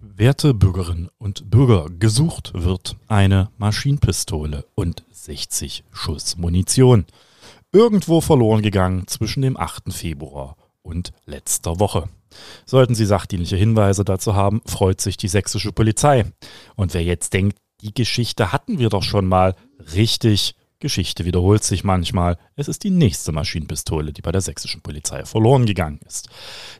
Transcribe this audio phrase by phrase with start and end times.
[0.00, 7.04] Werte Bürgerinnen und Bürger, gesucht wird eine Maschinenpistole und 60 Schuss Munition.
[7.72, 9.92] Irgendwo verloren gegangen zwischen dem 8.
[9.92, 12.08] Februar und letzter Woche.
[12.64, 16.26] Sollten Sie sachdienliche Hinweise dazu haben, freut sich die sächsische Polizei.
[16.76, 19.56] Und wer jetzt denkt, die Geschichte hatten wir doch schon mal,
[19.96, 22.38] richtig, Geschichte wiederholt sich manchmal.
[22.54, 26.28] Es ist die nächste Maschinenpistole, die bei der sächsischen Polizei verloren gegangen ist.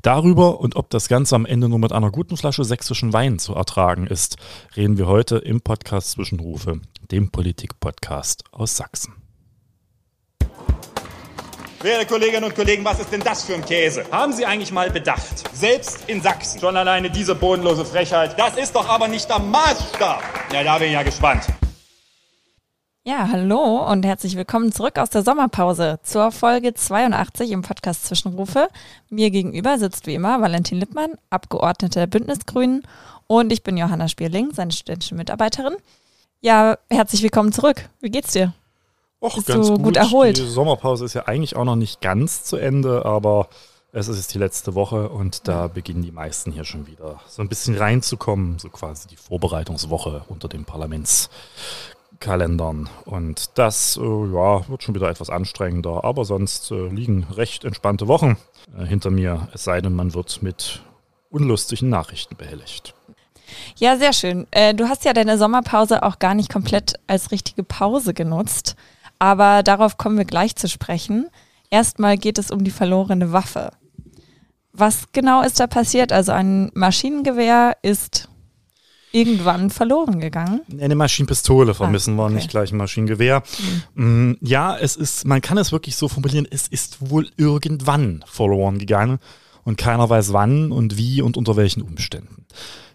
[0.02, 3.54] Darüber und ob das Ganze am Ende nur mit einer guten Flasche sächsischen Wein zu
[3.54, 4.36] ertragen ist,
[4.76, 6.80] reden wir heute im Podcast Zwischenrufe,
[7.10, 9.14] dem Politik-Podcast aus Sachsen.
[11.80, 14.04] Werte Kolleginnen und Kollegen, was ist denn das für ein Käse?
[14.10, 15.44] Haben Sie eigentlich mal bedacht?
[15.54, 16.60] Selbst in Sachsen.
[16.60, 18.38] Schon alleine diese bodenlose Frechheit.
[18.38, 20.22] Das ist doch aber nicht der Maßstab.
[20.52, 21.44] Ja, da bin ich ja gespannt.
[23.08, 28.68] Ja, hallo und herzlich willkommen zurück aus der Sommerpause zur Folge 82 im Podcast Zwischenrufe.
[29.08, 32.82] Mir gegenüber sitzt wie immer Valentin Lippmann, Abgeordnete der Bündnisgrünen
[33.26, 35.74] und ich bin Johanna Spierling, seine studentische Mitarbeiterin.
[36.42, 37.88] Ja, herzlich willkommen zurück.
[38.00, 38.52] Wie geht's dir?
[39.22, 39.84] Och, Bist ganz du gut.
[39.84, 40.36] gut erholt?
[40.36, 43.48] Die Sommerpause ist ja eigentlich auch noch nicht ganz zu Ende, aber
[43.90, 47.40] es ist jetzt die letzte Woche und da beginnen die meisten hier schon wieder so
[47.40, 50.66] ein bisschen reinzukommen, so quasi die Vorbereitungswoche unter den
[52.18, 52.88] Parlamentskalendern.
[53.04, 58.08] Und das äh, ja, wird schon wieder etwas anstrengender, aber sonst äh, liegen recht entspannte
[58.08, 58.36] Wochen
[58.76, 60.82] äh, hinter mir, es sei denn, man wird mit
[61.30, 62.94] unlustigen Nachrichten behelligt.
[63.76, 64.46] Ja, sehr schön.
[64.50, 68.76] Äh, du hast ja deine Sommerpause auch gar nicht komplett als richtige Pause genutzt,
[69.18, 71.28] aber darauf kommen wir gleich zu sprechen.
[71.70, 73.70] Erstmal geht es um die verlorene Waffe.
[74.72, 76.12] Was genau ist da passiert?
[76.12, 78.28] Also ein Maschinengewehr ist
[79.12, 80.60] irgendwann verloren gegangen.
[80.80, 82.34] Eine Maschinenpistole vermissen wir, okay.
[82.34, 83.42] nicht gleich ein Maschinengewehr.
[83.94, 88.78] Mm, Ja, es ist, man kann es wirklich so formulieren, es ist wohl irgendwann verloren
[88.78, 89.18] gegangen
[89.64, 92.46] und keiner weiß wann und wie und unter welchen Umständen.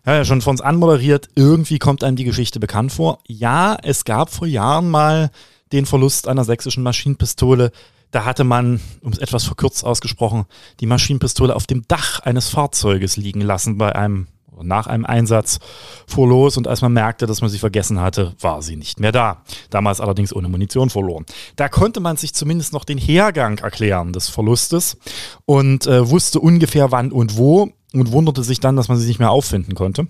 [0.06, 3.20] Ja, ja, schon von uns anmoderiert, irgendwie kommt einem die Geschichte bekannt vor.
[3.26, 5.32] Ja, es gab vor Jahren mal
[5.72, 7.72] den Verlust einer sächsischen Maschinenpistole.
[8.12, 10.46] Da hatte man, um es etwas verkürzt ausgesprochen,
[10.80, 14.28] die Maschinenpistole auf dem Dach eines Fahrzeuges liegen lassen bei einem
[14.64, 15.60] oder nach einem Einsatz
[16.08, 19.12] fuhr los und als man merkte, dass man sie vergessen hatte, war sie nicht mehr
[19.12, 19.44] da.
[19.70, 21.26] Damals allerdings ohne Munition verloren.
[21.56, 24.98] Da konnte man sich zumindest noch den Hergang erklären des Verlustes
[25.46, 29.20] und äh, wusste ungefähr wann und wo und wunderte sich dann, dass man sie nicht
[29.20, 30.08] mehr auffinden konnte.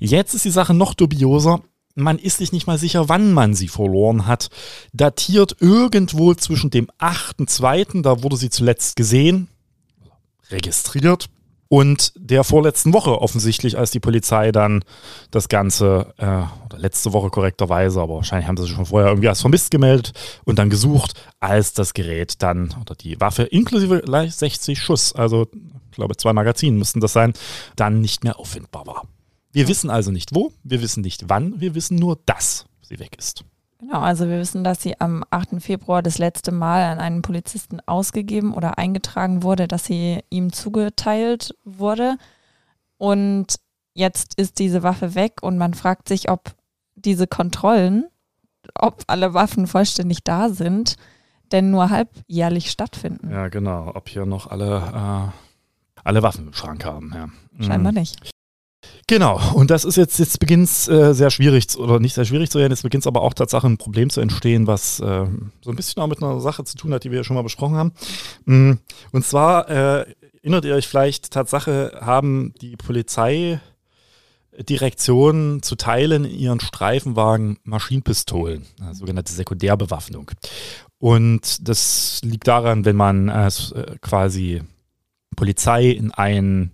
[0.00, 1.60] Jetzt ist die Sache noch dubioser.
[1.94, 4.48] Man ist sich nicht mal sicher, wann man sie verloren hat.
[4.92, 9.48] Datiert irgendwo zwischen dem 8.2., da wurde sie zuletzt gesehen,
[10.50, 11.28] registriert,
[11.72, 14.84] und der vorletzten Woche offensichtlich, als die Polizei dann
[15.30, 16.26] das Ganze, äh,
[16.66, 20.12] oder letzte Woche korrekterweise, aber wahrscheinlich haben sie sich schon vorher irgendwie als vermisst gemeldet
[20.44, 25.48] und dann gesucht, als das Gerät dann, oder die Waffe inklusive gleich 60 Schuss, also
[25.90, 27.32] ich glaube zwei Magazinen müssten das sein,
[27.74, 29.06] dann nicht mehr auffindbar war.
[29.50, 33.16] Wir wissen also nicht wo, wir wissen nicht wann, wir wissen nur, dass sie weg
[33.16, 33.46] ist.
[33.82, 35.60] Genau, also wir wissen, dass sie am 8.
[35.60, 41.56] Februar das letzte Mal an einen Polizisten ausgegeben oder eingetragen wurde, dass sie ihm zugeteilt
[41.64, 42.16] wurde.
[42.96, 43.56] Und
[43.94, 46.54] jetzt ist diese Waffe weg und man fragt sich, ob
[46.94, 48.04] diese Kontrollen,
[48.76, 50.94] ob alle Waffen vollständig da sind,
[51.50, 53.32] denn nur halbjährlich stattfinden.
[53.32, 57.12] Ja, genau, ob hier noch alle, äh, alle Waffen im Schrank haben.
[57.12, 57.28] Ja.
[57.66, 57.98] Scheinbar Mhm.
[57.98, 58.31] nicht.
[59.06, 62.24] Genau, und das ist jetzt, jetzt beginnt es äh, sehr schwierig, zu- oder nicht sehr
[62.24, 65.26] schwierig zu werden, jetzt beginnt es aber auch Tatsache ein Problem zu entstehen, was äh,
[65.60, 67.42] so ein bisschen auch mit einer Sache zu tun hat, die wir ja schon mal
[67.42, 67.92] besprochen haben.
[68.44, 68.72] Mm,
[69.12, 70.06] Und zwar äh,
[70.42, 78.94] erinnert ihr euch vielleicht, Tatsache haben die Polizeidirektionen zu Teilen in ihren Streifenwagen Maschinenpistolen, äh,
[78.94, 80.30] sogenannte Sekundärbewaffnung.
[80.98, 84.62] Und das liegt daran, wenn man äh, äh, quasi
[85.36, 86.72] Polizei in ein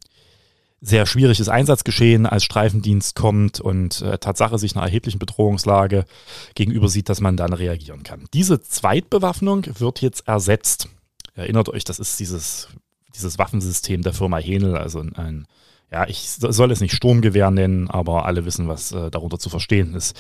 [0.81, 6.05] sehr schwieriges Einsatzgeschehen als Streifendienst kommt und äh, Tatsache sich einer erheblichen Bedrohungslage
[6.55, 8.27] gegenüber sieht, dass man dann reagieren kann.
[8.33, 10.89] Diese Zweitbewaffnung wird jetzt ersetzt.
[11.35, 12.69] Erinnert euch, das ist dieses,
[13.15, 15.47] dieses Waffensystem der Firma Henel, also ein,
[15.91, 19.49] ja, ich so- soll es nicht Sturmgewehr nennen, aber alle wissen, was äh, darunter zu
[19.51, 20.17] verstehen ist.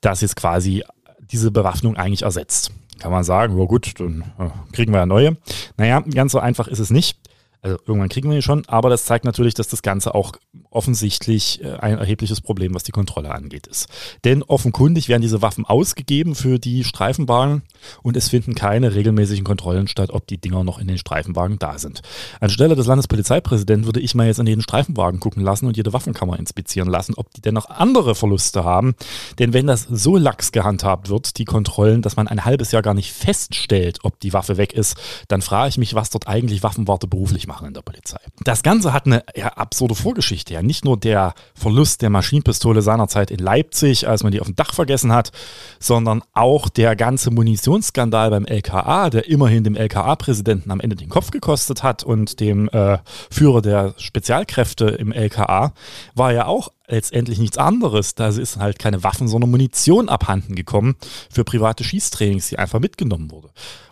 [0.00, 0.82] Das jetzt quasi
[1.20, 2.72] diese Bewaffnung eigentlich ersetzt.
[2.98, 5.36] Kann man sagen, ja gut, dann äh, kriegen wir ja neue.
[5.76, 7.16] Naja, ganz so einfach ist es nicht.
[7.62, 10.32] Also irgendwann kriegen wir die schon, aber das zeigt natürlich, dass das Ganze auch
[10.70, 13.88] offensichtlich äh, ein erhebliches Problem, was die Kontrolle angeht, ist.
[14.24, 17.62] Denn offenkundig werden diese Waffen ausgegeben für die Streifenwagen
[18.02, 21.78] und es finden keine regelmäßigen Kontrollen statt, ob die Dinger noch in den Streifenwagen da
[21.78, 22.00] sind.
[22.40, 26.38] Anstelle des Landespolizeipräsidenten würde ich mal jetzt in jeden Streifenwagen gucken lassen und jede Waffenkammer
[26.38, 28.94] inspizieren lassen, ob die denn noch andere Verluste haben.
[29.38, 32.94] Denn wenn das so lax gehandhabt wird, die Kontrollen, dass man ein halbes Jahr gar
[32.94, 34.96] nicht feststellt, ob die Waffe weg ist,
[35.28, 38.20] dann frage ich mich, was dort eigentlich Waffenwarte beruflich machen in der Polizei.
[38.44, 40.54] Das Ganze hat eine ja, absurde Vorgeschichte.
[40.54, 44.54] Ja, nicht nur der Verlust der Maschinenpistole seinerzeit in Leipzig, als man die auf dem
[44.54, 45.32] Dach vergessen hat,
[45.80, 51.32] sondern auch der ganze Munitionsskandal beim LKA, der immerhin dem LKA-Präsidenten am Ende den Kopf
[51.32, 52.98] gekostet hat und dem äh,
[53.30, 55.72] Führer der Spezialkräfte im LKA,
[56.14, 58.14] war ja auch letztendlich nichts anderes.
[58.14, 60.94] Da ist halt keine Waffen, sondern Munition abhanden gekommen
[61.30, 63.50] für private Schießtrainings, die einfach mitgenommen wurde.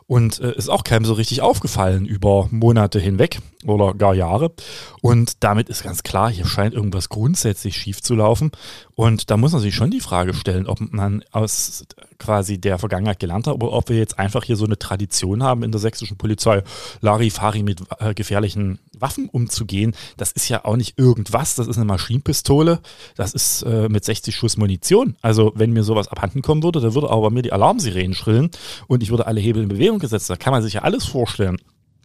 [0.09, 4.53] Und äh, ist auch keinem so richtig aufgefallen über Monate hinweg oder gar Jahre.
[5.03, 8.51] Und damit ist ganz klar, hier scheint irgendwas grundsätzlich schief zu laufen.
[8.95, 11.85] Und da muss man sich schon die Frage stellen, ob man aus
[12.19, 15.63] quasi der Vergangenheit gelernt hat oder ob wir jetzt einfach hier so eine Tradition haben
[15.63, 16.63] in der sächsischen Polizei,
[17.03, 19.95] Larifari mit äh, gefährlichen Waffen umzugehen.
[20.17, 22.81] Das ist ja auch nicht irgendwas, das ist eine Maschinenpistole,
[23.17, 25.17] das ist äh, mit 60 Schuss Munition.
[25.23, 28.51] Also wenn mir sowas abhanden kommen würde, dann würde aber mir die Alarmsirenen schrillen
[28.87, 30.31] und ich würde alle Hebel in Bewegung gesetzt.
[30.31, 31.59] Da kann man sich ja alles vorstellen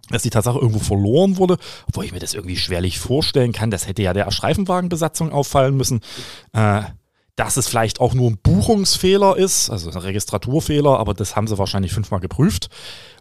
[0.10, 1.58] dass die Tatsache irgendwo verloren wurde,
[1.88, 3.72] obwohl ich mir das irgendwie schwerlich vorstellen kann.
[3.72, 6.02] Das hätte ja der Streifenwagenbesatzung auffallen müssen.
[6.52, 6.82] Äh,
[7.36, 11.58] dass es vielleicht auch nur ein Buchungsfehler ist, also ein Registraturfehler, aber das haben sie
[11.58, 12.70] wahrscheinlich fünfmal geprüft.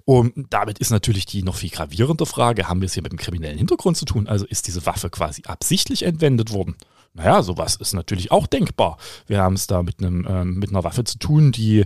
[0.05, 3.19] Und damit ist natürlich die noch viel gravierende Frage, haben wir es hier mit einem
[3.19, 4.27] kriminellen Hintergrund zu tun?
[4.27, 6.77] Also ist diese Waffe quasi absichtlich entwendet worden?
[7.15, 8.97] Naja, sowas ist natürlich auch denkbar.
[9.27, 11.85] Wir haben es da mit, einem, ähm, mit einer Waffe zu tun, die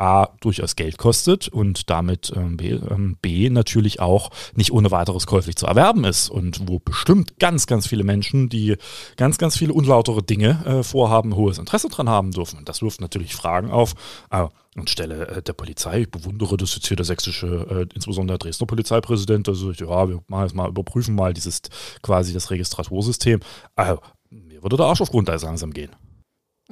[0.00, 5.26] A, durchaus Geld kostet und damit ähm, B, ähm, B, natürlich auch nicht ohne weiteres
[5.26, 8.76] käuflich zu erwerben ist und wo bestimmt ganz, ganz viele Menschen, die
[9.16, 12.58] ganz, ganz viele unlautere Dinge äh, vorhaben, hohes Interesse dran haben dürfen.
[12.58, 13.94] Und das wirft natürlich Fragen auf.
[14.30, 18.46] Äh, anstelle äh, der Polizei, ich bewundere das jetzt hier der sächsische, äh, insbesondere der
[18.46, 21.62] Dresdner Polizeipräsident, also ja, wir machen jetzt mal, überprüfen mal dieses
[22.02, 23.40] quasi das Registratursystem.
[23.74, 24.00] Also,
[24.30, 25.90] mir würde der Arsch auf Grundeis langsam gehen.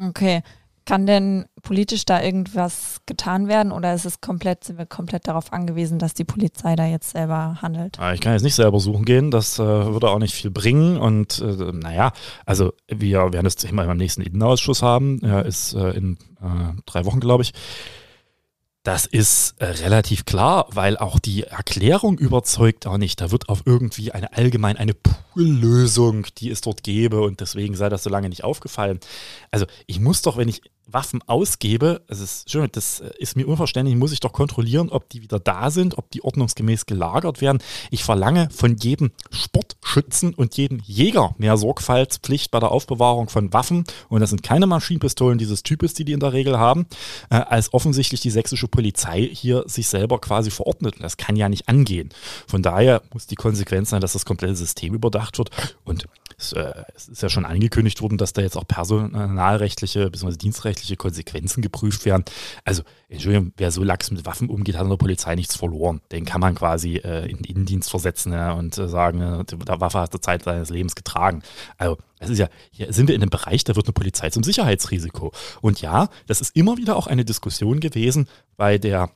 [0.00, 0.42] Okay,
[0.88, 5.52] kann denn politisch da irgendwas getan werden oder ist es komplett, sind wir komplett darauf
[5.52, 7.98] angewiesen, dass die Polizei da jetzt selber handelt?
[8.14, 10.96] Ich kann jetzt nicht selber suchen gehen, das äh, würde auch nicht viel bringen.
[10.96, 12.12] Und äh, naja,
[12.46, 17.04] also wir werden das Thema beim nächsten Innenausschuss haben, ja, ist äh, in äh, drei
[17.04, 17.52] Wochen, glaube ich.
[18.82, 23.20] Das ist äh, relativ klar, weil auch die Erklärung überzeugt auch nicht.
[23.20, 27.90] Da wird auf irgendwie eine allgemein eine Poollösung, die es dort gäbe und deswegen sei
[27.90, 29.00] das so lange nicht aufgefallen.
[29.50, 33.46] Also ich muss doch, wenn ich Waffen ausgebe, also ist schön, das äh, ist mir
[33.46, 37.58] unverständlich, muss ich doch kontrollieren, ob die wieder da sind, ob die ordnungsgemäß gelagert werden.
[37.90, 43.84] Ich verlange von jedem Sportschützen und jedem Jäger mehr Sorgfaltspflicht bei der Aufbewahrung von Waffen.
[44.08, 46.86] Und das sind keine Maschinenpistolen dieses Types, die die in der Regel haben,
[47.30, 50.96] äh, als offensichtlich die sächsische Polizei hier sich selber quasi verordnet.
[50.96, 52.10] Und das kann ja nicht angehen.
[52.46, 55.50] Von daher muss die Konsequenz sein, dass das komplette System überdacht wird.
[55.84, 56.08] Und
[56.38, 60.36] es, äh, es ist ja schon angekündigt worden, dass da jetzt auch personalrechtliche bzw.
[60.36, 62.24] dienstrechtliche Konsequenzen geprüft werden.
[62.64, 66.00] Also, Entschuldigung, wer so lax mit Waffen umgeht, hat in der Polizei nichts verloren.
[66.12, 69.80] Den kann man quasi äh, in den Innendienst versetzen ja, und äh, sagen, äh, der
[69.80, 71.42] Waffe hat zur Zeit seines Lebens getragen.
[71.76, 74.42] Also, es ist ja, hier sind wir in einem Bereich, da wird eine Polizei zum
[74.42, 75.32] Sicherheitsrisiko.
[75.60, 79.10] Und ja, das ist immer wieder auch eine Diskussion gewesen bei der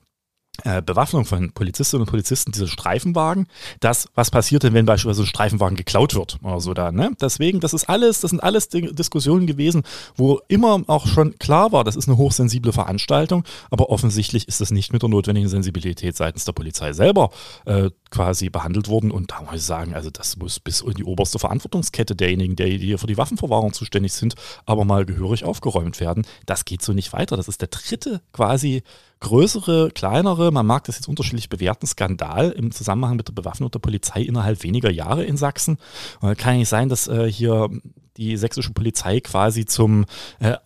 [0.85, 3.47] Bewaffnung von Polizistinnen und Polizisten diese Streifenwagen,
[3.81, 7.11] das, was passiert denn, wenn beispielsweise ein Streifenwagen geklaut wird oder so da, ne?
[7.19, 9.83] Deswegen, das ist alles, das sind alles Diskussionen gewesen,
[10.15, 14.71] wo immer auch schon klar war, das ist eine hochsensible Veranstaltung, aber offensichtlich ist das
[14.71, 17.31] nicht mit der notwendigen Sensibilität seitens der Polizei selber
[17.65, 21.05] äh, quasi behandelt worden und da muss ich sagen, also das muss bis in die
[21.05, 24.35] oberste Verantwortungskette derjenigen, die hier für die Waffenverwahrung zuständig sind,
[24.67, 26.27] aber mal gehörig aufgeräumt werden.
[26.45, 27.39] Das geht so nicht weiter.
[27.39, 28.83] Das ist der dritte quasi
[29.23, 33.79] größere, kleinere, man mag das jetzt unterschiedlich bewerten, Skandal im Zusammenhang mit der Bewaffnung der
[33.79, 35.79] Polizei innerhalb weniger Jahre in Sachsen.
[36.21, 37.71] Äh, kann ja nicht sein, dass äh, hier
[38.17, 40.05] die sächsische Polizei quasi zum
[40.41, 40.57] äh,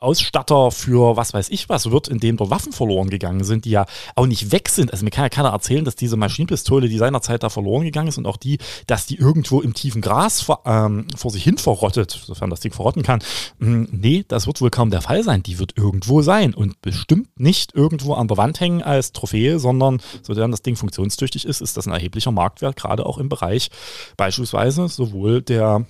[0.00, 3.70] Ausstatter für was weiß ich was wird, in dem dort Waffen verloren gegangen sind, die
[3.70, 4.92] ja auch nicht weg sind.
[4.92, 8.18] Also mir kann ja keiner erzählen, dass diese Maschinenpistole, die seinerzeit da verloren gegangen ist
[8.18, 12.10] und auch die, dass die irgendwo im tiefen Gras vor, ähm, vor sich hin verrottet,
[12.10, 13.20] sofern das Ding verrotten kann.
[13.58, 15.42] Hm, nee, das wird wohl kaum der Fall sein.
[15.42, 20.00] Die wird irgendwo sein und bestimmt nicht irgendwo an der Wand hängen als Trophäe, sondern
[20.22, 23.70] sofern das Ding funktionstüchtig ist, ist das ein erheblicher Marktwert, gerade auch im Bereich
[24.16, 25.84] beispielsweise sowohl der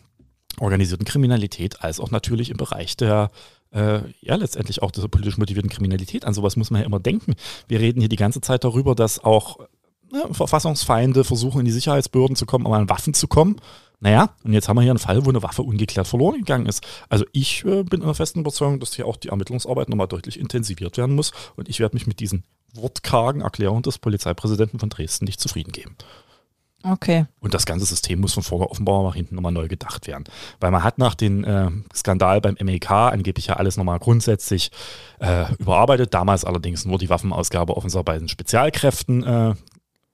[0.58, 3.30] organisierten Kriminalität als auch natürlich im Bereich der
[3.72, 6.24] äh, ja letztendlich auch dieser politisch motivierten Kriminalität.
[6.24, 7.34] An sowas muss man ja immer denken.
[7.68, 9.58] Wir reden hier die ganze Zeit darüber, dass auch
[10.12, 13.56] ja, Verfassungsfeinde versuchen, in die Sicherheitsbehörden zu kommen, um an Waffen zu kommen.
[14.00, 16.82] Naja, und jetzt haben wir hier einen Fall, wo eine Waffe ungeklärt verloren gegangen ist.
[17.10, 20.40] Also ich äh, bin in der festen Überzeugung, dass hier auch die Ermittlungsarbeit nochmal deutlich
[20.40, 21.32] intensiviert werden muss.
[21.56, 25.96] Und ich werde mich mit diesen wortkargen Erklärungen des Polizeipräsidenten von Dresden nicht zufrieden geben.
[26.82, 27.26] Okay.
[27.40, 30.24] Und das ganze System muss von vorne offenbar nach hinten nochmal neu gedacht werden.
[30.60, 34.70] Weil man hat nach dem äh, Skandal beim MEK angeblich ja alles nochmal grundsätzlich
[35.18, 36.14] äh, überarbeitet.
[36.14, 39.54] Damals allerdings nur die Waffenausgabe offenbar bei den Spezialkräften äh,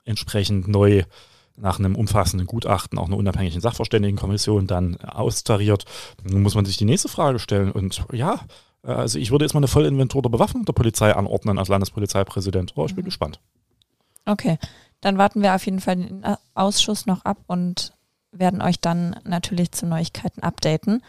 [0.04, 1.04] entsprechend neu
[1.56, 5.84] nach einem umfassenden Gutachten auch einer unabhängigen Sachverständigenkommission dann austariert.
[6.22, 7.70] Nun muss man sich die nächste Frage stellen.
[7.72, 8.40] Und ja,
[8.82, 12.72] also ich würde jetzt mal eine Vollinventur der Bewaffnung der Polizei anordnen als Landespolizeipräsident.
[12.76, 13.06] Oh, ich bin mhm.
[13.06, 13.40] gespannt.
[14.26, 14.58] Okay,
[15.00, 16.24] dann warten wir auf jeden Fall den
[16.54, 17.92] Ausschuss noch ab und
[18.32, 21.02] werden euch dann natürlich zu Neuigkeiten updaten.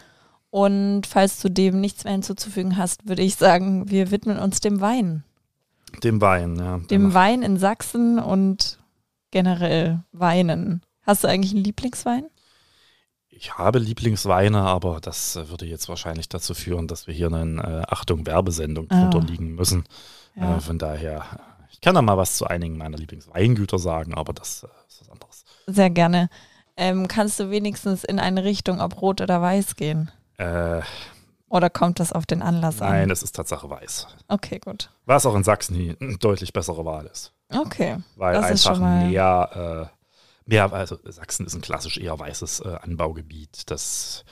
[0.50, 4.80] Und falls du dem nichts mehr hinzuzufügen hast, würde ich sagen, wir widmen uns dem
[4.80, 5.24] Wein.
[6.02, 6.78] Dem Wein, ja.
[6.78, 8.78] Dem Wein in Sachsen und
[9.30, 10.82] generell Weinen.
[11.02, 12.26] Hast du eigentlich einen Lieblingswein?
[13.30, 17.62] Ich habe Lieblingsweine, aber das äh, würde jetzt wahrscheinlich dazu führen, dass wir hier eine
[17.62, 19.08] äh, Achtung Werbesendung ah.
[19.08, 19.84] drunter liegen müssen.
[20.34, 20.56] Ja.
[20.56, 21.24] Äh, von daher,
[21.70, 25.10] ich kann da mal was zu einigen meiner Lieblingsweingüter sagen, aber das äh, ist was
[25.10, 25.44] anderes.
[25.66, 26.28] Sehr gerne.
[26.76, 30.10] Ähm, kannst du wenigstens in eine Richtung, ob rot oder weiß gehen?
[30.36, 30.80] Äh,
[31.48, 32.98] oder kommt das auf den Anlass nein, an?
[32.98, 34.06] Nein, es ist Tatsache weiß.
[34.28, 34.90] Okay, gut.
[35.06, 37.32] Was auch in Sachsen die deutlich bessere Wahl ist.
[37.48, 37.96] Okay.
[38.16, 43.70] Weil das einfach mehr, äh, mehr, also Sachsen ist ein klassisch eher weißes äh, Anbaugebiet.
[43.70, 44.24] Das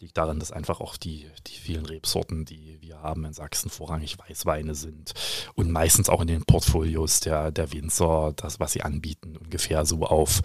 [0.00, 4.16] liegt daran, dass einfach auch die, die vielen Rebsorten, die wir haben in Sachsen, vorrangig
[4.18, 5.12] Weißweine sind.
[5.54, 10.04] Und meistens auch in den Portfolios der, der Winzer, das, was sie anbieten, ungefähr so
[10.04, 10.40] auf,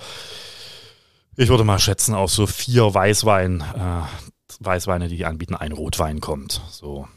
[1.36, 4.01] ich würde mal schätzen, auf so vier Weißwein, äh,
[4.60, 6.62] Weißweine, die die anbieten, ein Rotwein kommt.
[6.69, 7.07] So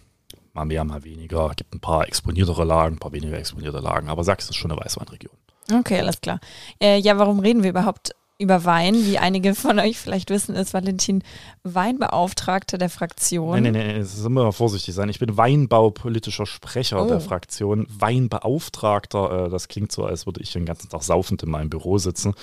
[0.52, 1.52] mal mehr, mal weniger.
[1.55, 4.81] Gibt ein paar exponiertere Lagen, ein paar weniger exponierte Lagen, aber Sachsen ist schon eine
[4.81, 5.35] Weißweinregion.
[5.73, 6.40] Okay, alles klar.
[6.81, 8.95] Äh, ja, warum reden wir überhaupt über Wein.
[8.95, 11.23] Wie einige von euch vielleicht wissen, ist Valentin
[11.62, 13.62] Weinbeauftragter der Fraktion.
[13.62, 15.09] Nein, nein, nein, jetzt müssen wir mal vorsichtig sein.
[15.09, 17.09] Ich bin Weinbaupolitischer Sprecher oh.
[17.09, 17.87] der Fraktion.
[17.88, 21.99] Weinbeauftragter, äh, das klingt so, als würde ich den ganzen Tag saufend in meinem Büro
[21.99, 22.35] sitzen.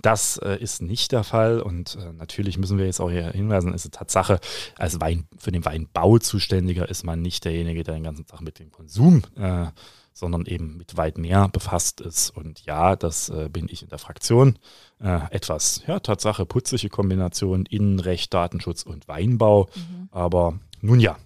[0.00, 3.74] Das äh, ist nicht der Fall und äh, natürlich müssen wir jetzt auch hier hinweisen,
[3.74, 4.38] ist eine Tatsache,
[4.78, 8.58] als Wein, für den Weinbau zuständiger ist man nicht derjenige, der den ganzen Tag mit
[8.58, 9.66] dem Konsum äh,
[10.12, 12.30] sondern eben mit weit mehr befasst ist.
[12.30, 14.58] Und ja, das äh, bin ich in der Fraktion.
[15.00, 19.68] Äh, etwas, ja, Tatsache, putzliche Kombination Innenrecht, Datenschutz und Weinbau.
[19.74, 20.08] Mhm.
[20.10, 21.16] Aber nun ja,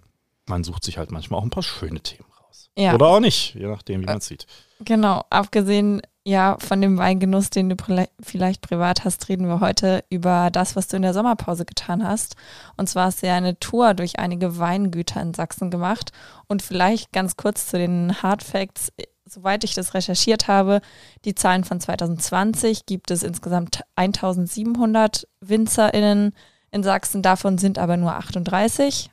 [0.46, 2.70] man sucht sich halt manchmal auch ein paar schöne Themen raus.
[2.76, 2.94] Ja.
[2.94, 4.46] Oder auch nicht, je nachdem, wie man es sieht.
[4.80, 7.76] Genau, abgesehen ja, von dem Weingenuss, den du
[8.20, 12.34] vielleicht privat hast, reden wir heute über das, was du in der Sommerpause getan hast.
[12.76, 16.10] Und zwar hast du ja eine Tour durch einige Weingüter in Sachsen gemacht.
[16.48, 18.92] Und vielleicht ganz kurz zu den Hard Facts.
[19.24, 20.80] Soweit ich das recherchiert habe,
[21.24, 26.32] die Zahlen von 2020 gibt es insgesamt 1700 WinzerInnen
[26.72, 27.22] in Sachsen.
[27.22, 29.12] Davon sind aber nur 38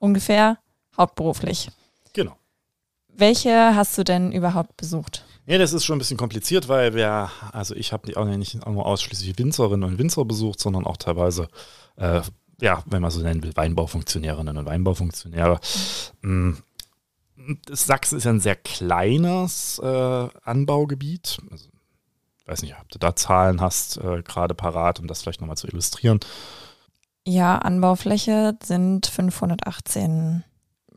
[0.00, 0.58] ungefähr
[0.96, 1.70] hauptberuflich.
[2.12, 2.36] Genau.
[3.06, 5.24] Welche hast du denn überhaupt besucht?
[5.46, 8.86] Ja, das ist schon ein bisschen kompliziert, weil wir, also ich habe auch nicht nur
[8.86, 11.48] ausschließlich Winzerinnen und Winzer besucht, sondern auch teilweise,
[11.96, 12.20] äh,
[12.60, 15.58] ja, wenn man so nennen will, Weinbaufunktionärinnen und Weinbaufunktionäre.
[16.22, 16.58] Mhm.
[17.68, 21.38] Sachsen ist ja ein sehr kleines äh, Anbaugebiet.
[21.50, 21.68] Also,
[22.38, 25.56] ich weiß nicht, ob du da Zahlen hast, äh, gerade parat, um das vielleicht nochmal
[25.56, 26.20] zu illustrieren.
[27.26, 30.44] Ja, Anbaufläche sind 518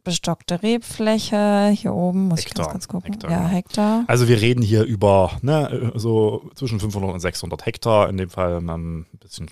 [0.03, 1.69] bestockte Rebfläche.
[1.75, 3.13] Hier oben muss Hektar, ich ganz, ganz gucken.
[3.13, 3.49] Hektar, ja, genau.
[3.49, 4.03] Hektar.
[4.07, 8.09] Also wir reden hier über ne, so zwischen 500 und 600 Hektar.
[8.09, 9.49] In dem Fall ein bisschen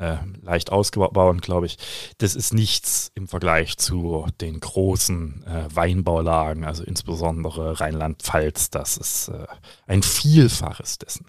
[0.00, 1.76] äh, leicht ausgebaut, glaube ich.
[2.18, 8.70] Das ist nichts im Vergleich zu den großen äh, Weinbaulagen, also insbesondere Rheinland-Pfalz.
[8.70, 9.46] Das ist äh,
[9.86, 11.26] ein Vielfaches dessen.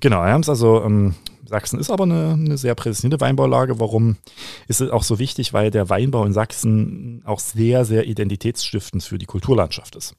[0.00, 3.80] Genau, wir haben es also ähm, Sachsen ist aber eine, eine, sehr prädestinierte Weinbaulage.
[3.80, 4.16] Warum
[4.68, 5.52] ist es auch so wichtig?
[5.52, 10.14] Weil der Weinbau in Sachsen auch sehr, sehr identitätsstiftend für die Kulturlandschaft ist.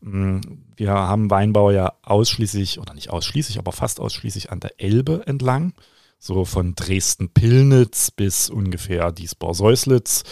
[0.00, 0.40] Mm,
[0.76, 5.74] wir haben Weinbau ja ausschließlich, oder nicht ausschließlich, aber fast ausschließlich an der Elbe entlang.
[6.18, 10.22] So von Dresden-Pillnitz bis ungefähr Diesbau-Säuslitz.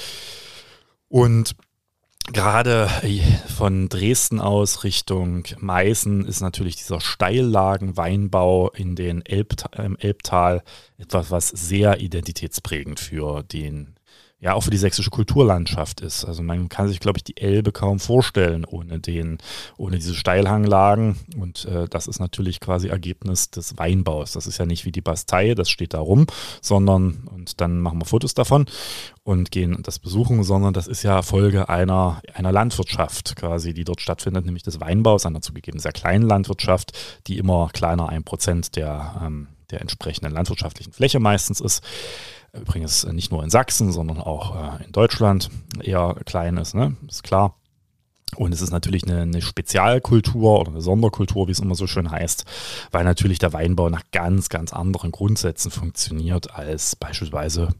[1.08, 1.56] Und
[2.32, 3.20] Gerade äh,
[3.56, 10.62] von Dresden aus Richtung Meißen ist natürlich dieser Steillagenweinbau in den Elb, im Elbtal
[10.98, 13.96] etwas, was sehr identitätsprägend für den
[14.40, 16.24] ja auch für die sächsische Kulturlandschaft ist.
[16.24, 19.38] Also man kann sich, glaube ich, die Elbe kaum vorstellen ohne den,
[19.76, 21.16] ohne diese Steilhanglagen.
[21.36, 24.32] Und äh, das ist natürlich quasi Ergebnis des Weinbaus.
[24.32, 26.26] Das ist ja nicht wie die Bastei, das steht da rum,
[26.62, 28.64] sondern, und dann machen wir Fotos davon
[29.24, 34.00] und gehen das besuchen, sondern das ist ja Folge einer, einer Landwirtschaft quasi, die dort
[34.00, 36.92] stattfindet, nämlich des Weinbaus, einer zugegeben sehr kleinen Landwirtschaft,
[37.26, 41.84] die immer kleiner ein Prozent der, ähm, der entsprechenden landwirtschaftlichen Fläche meistens ist.
[42.52, 45.50] Übrigens nicht nur in Sachsen, sondern auch äh, in Deutschland
[45.82, 46.96] eher klein ist, ne?
[47.08, 47.56] ist klar.
[48.36, 52.10] Und es ist natürlich eine, eine, Spezialkultur oder eine Sonderkultur, wie es immer so schön
[52.10, 52.44] heißt,
[52.92, 57.74] weil natürlich der Weinbau nach ganz, ganz anderen Grundsätzen funktioniert als beispielsweise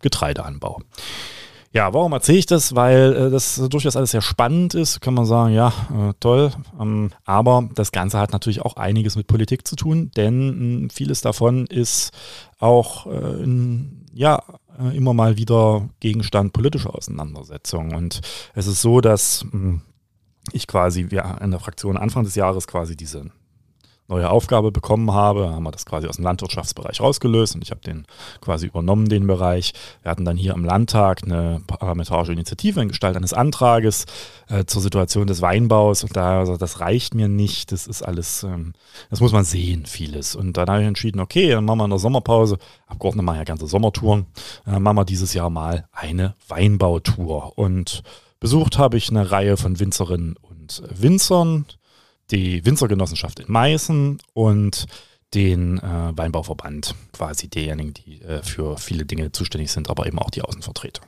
[0.00, 0.82] Getreideanbau.
[1.76, 2.74] Ja, warum erzähle ich das?
[2.74, 6.50] Weil äh, das durchaus alles sehr spannend ist, kann man sagen, ja, äh, toll.
[6.80, 11.20] Ähm, aber das Ganze hat natürlich auch einiges mit Politik zu tun, denn mh, vieles
[11.20, 12.12] davon ist
[12.60, 14.42] auch äh, in, ja,
[14.80, 17.94] äh, immer mal wieder Gegenstand politischer Auseinandersetzungen.
[17.94, 18.22] Und
[18.54, 19.82] es ist so, dass mh,
[20.52, 23.26] ich quasi, wir in der Fraktion Anfang des Jahres quasi diese
[24.08, 27.80] neue Aufgabe bekommen habe, haben wir das quasi aus dem Landwirtschaftsbereich rausgelöst und ich habe
[27.80, 28.06] den
[28.40, 29.72] quasi übernommen, den Bereich.
[30.02, 34.06] Wir hatten dann hier im Landtag eine parlamentarische Initiative in Gestalt eines Antrages
[34.48, 38.44] äh, zur Situation des Weinbaus und da, also das reicht mir nicht, das ist alles,
[38.44, 38.74] ähm,
[39.10, 40.34] das muss man sehen, vieles.
[40.34, 43.44] Und dann habe ich entschieden, okay, dann machen wir in der Sommerpause, Abgeordnete machen ja
[43.44, 44.26] ganze Sommertouren,
[44.66, 48.02] äh, machen wir dieses Jahr mal eine Weinbautour und
[48.38, 51.66] besucht habe ich eine Reihe von Winzerinnen und Winzern,
[52.30, 54.86] die Winzergenossenschaft in Meißen und
[55.34, 60.30] den äh, Weinbauverband, quasi diejenigen, die äh, für viele Dinge zuständig sind, aber eben auch
[60.30, 61.04] die Außenvertretung.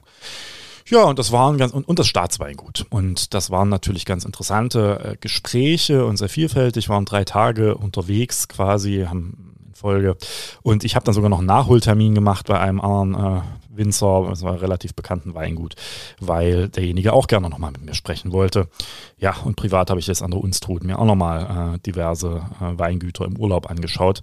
[0.86, 2.86] Ja, und das waren ganz, und, und das Staatsweingut.
[2.90, 8.48] Und das waren natürlich ganz interessante äh, Gespräche und sehr vielfältig, waren drei Tage unterwegs
[8.48, 10.16] quasi, haben Folge.
[10.62, 13.40] Und ich habe dann sogar noch einen Nachholtermin gemacht bei einem anderen äh,
[13.78, 15.76] Winzer, das war relativ bekannten Weingut,
[16.20, 18.68] weil derjenige auch gerne nochmal mit mir sprechen wollte.
[19.16, 22.78] Ja, und privat habe ich jetzt an der Unstrut mir auch nochmal äh, diverse äh,
[22.78, 24.20] Weingüter im Urlaub angeschaut.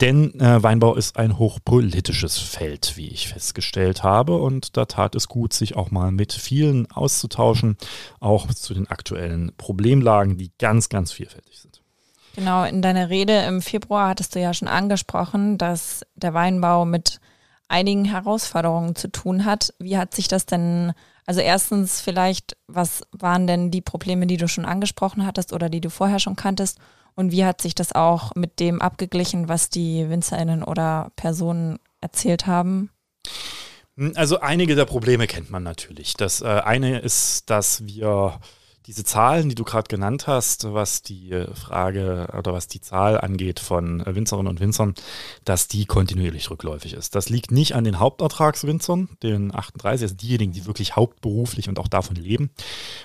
[0.00, 4.36] Denn äh, Weinbau ist ein hochpolitisches Feld, wie ich festgestellt habe.
[4.36, 7.76] Und da tat es gut, sich auch mal mit vielen auszutauschen,
[8.20, 11.67] auch zu den aktuellen Problemlagen, die ganz, ganz vielfältig sind.
[12.34, 17.20] Genau, in deiner Rede im Februar hattest du ja schon angesprochen, dass der Weinbau mit
[17.68, 19.74] einigen Herausforderungen zu tun hat.
[19.78, 20.92] Wie hat sich das denn,
[21.26, 25.80] also erstens vielleicht, was waren denn die Probleme, die du schon angesprochen hattest oder die
[25.80, 26.78] du vorher schon kanntest?
[27.14, 32.46] Und wie hat sich das auch mit dem abgeglichen, was die Winzerinnen oder Personen erzählt
[32.46, 32.90] haben?
[34.14, 36.14] Also einige der Probleme kennt man natürlich.
[36.14, 38.38] Das äh, eine ist, dass wir
[38.88, 43.20] diese Zahlen, die du gerade genannt hast, was die äh, Frage oder was die Zahl
[43.20, 44.94] angeht von äh, Winzerinnen und Winzern,
[45.44, 47.14] dass die kontinuierlich rückläufig ist.
[47.14, 51.88] Das liegt nicht an den Hauptertragswinzern, den 38, also diejenigen, die wirklich hauptberuflich und auch
[51.88, 52.50] davon leben,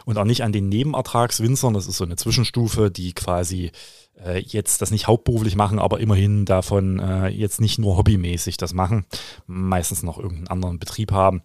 [0.06, 1.74] und auch nicht an den Nebenertragswinzern.
[1.74, 3.74] Das ist so eine Zwischenstufe, die quasi
[4.24, 8.74] äh, jetzt das nicht hauptberuflich machen, aber immerhin davon äh, jetzt nicht nur hobbymäßig das
[8.74, 9.06] machen,
[9.48, 11.42] meistens noch irgendeinen anderen Betrieb haben,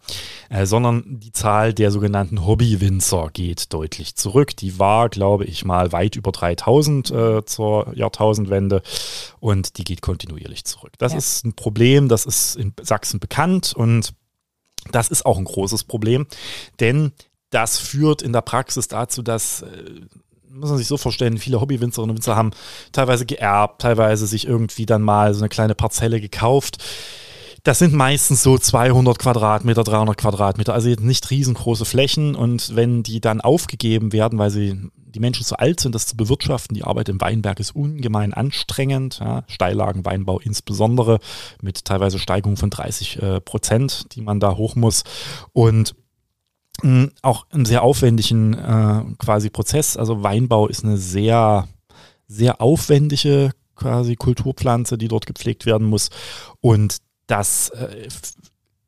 [0.51, 4.57] äh, sondern die Zahl der sogenannten Hobbywinzer geht deutlich zurück.
[4.57, 8.83] Die war, glaube ich, mal weit über 3000 äh, zur Jahrtausendwende
[9.41, 10.93] und die geht kontinuierlich zurück.
[10.99, 11.19] Das ja.
[11.19, 14.15] ist ein Problem, das ist in Sachsen bekannt und
[14.91, 16.27] das ist auch ein großes Problem,
[16.81, 17.13] denn
[17.51, 19.69] das führt in der Praxis dazu, dass äh,
[20.51, 22.51] muss man sich so vorstellen, viele Hobbywinzerinnen und Winzer haben
[22.93, 26.79] teilweise geerbt, teilweise sich irgendwie dann mal so eine kleine Parzelle gekauft.
[27.65, 32.35] Das sind meistens so 200 Quadratmeter, 300 Quadratmeter, also nicht riesengroße Flächen.
[32.35, 36.17] Und wenn die dann aufgegeben werden, weil sie die Menschen zu alt sind, das zu
[36.17, 39.19] bewirtschaften, die Arbeit im Weinberg ist ungemein anstrengend.
[39.21, 41.19] Ja, Steillagenweinbau insbesondere
[41.61, 45.03] mit teilweise Steigung von 30 äh, Prozent, die man da hoch muss.
[45.53, 45.95] Und
[47.23, 49.97] auch einen sehr aufwendigen äh, quasi Prozess.
[49.97, 51.67] Also Weinbau ist eine sehr,
[52.27, 56.11] sehr aufwendige quasi Kulturpflanze, die dort gepflegt werden muss.
[56.61, 58.09] Und das äh,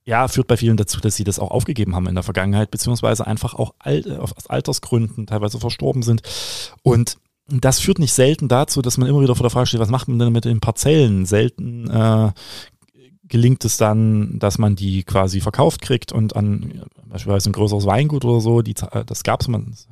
[0.05, 3.27] ja, führt bei vielen dazu, dass sie das auch aufgegeben haben in der Vergangenheit, beziehungsweise
[3.27, 6.23] einfach auch alt, äh, aus Altersgründen teilweise verstorben sind.
[6.83, 7.17] Und
[7.49, 10.09] das führt nicht selten dazu, dass man immer wieder vor der Frage steht, was macht
[10.09, 11.27] man denn mit den Parzellen?
[11.27, 12.33] Selten äh,
[13.31, 18.25] gelingt es dann, dass man die quasi verkauft kriegt und an beispielsweise ein größeres Weingut
[18.25, 19.49] oder so, die, das gab es,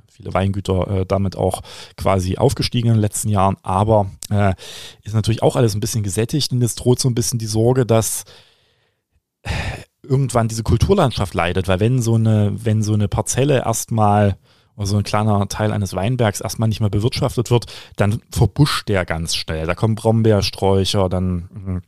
[0.09, 1.63] viele Weingüter äh, damit auch
[1.97, 4.55] quasi aufgestiegen in den letzten Jahren, aber äh,
[5.03, 7.87] ist natürlich auch alles ein bisschen gesättigt und es droht so ein bisschen die Sorge,
[7.87, 8.25] dass
[9.43, 9.51] äh,
[10.03, 14.37] irgendwann diese Kulturlandschaft leidet, weil wenn so eine, wenn so eine Parzelle erstmal
[14.77, 19.05] oder so ein kleiner Teil eines Weinbergs erstmal nicht mehr bewirtschaftet wird, dann verbuscht der
[19.05, 19.67] ganz schnell.
[19.67, 21.83] Da kommen Brombeersträucher, dann hm,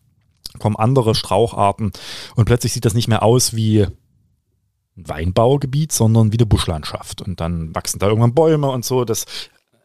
[0.59, 1.93] kommen andere Straucharten
[2.37, 3.87] und plötzlich sieht das nicht mehr aus wie
[4.97, 7.23] ein Weinbaugebiet, sondern wie eine Buschlandschaft.
[7.23, 9.05] Und dann wachsen da irgendwann Bäume und so.
[9.05, 9.25] Das,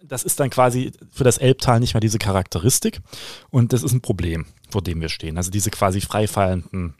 [0.03, 3.01] das ist dann quasi für das Elbtal nicht mehr diese Charakteristik.
[3.49, 5.37] Und das ist ein Problem, vor dem wir stehen.
[5.37, 6.95] Also diese quasi freifallenden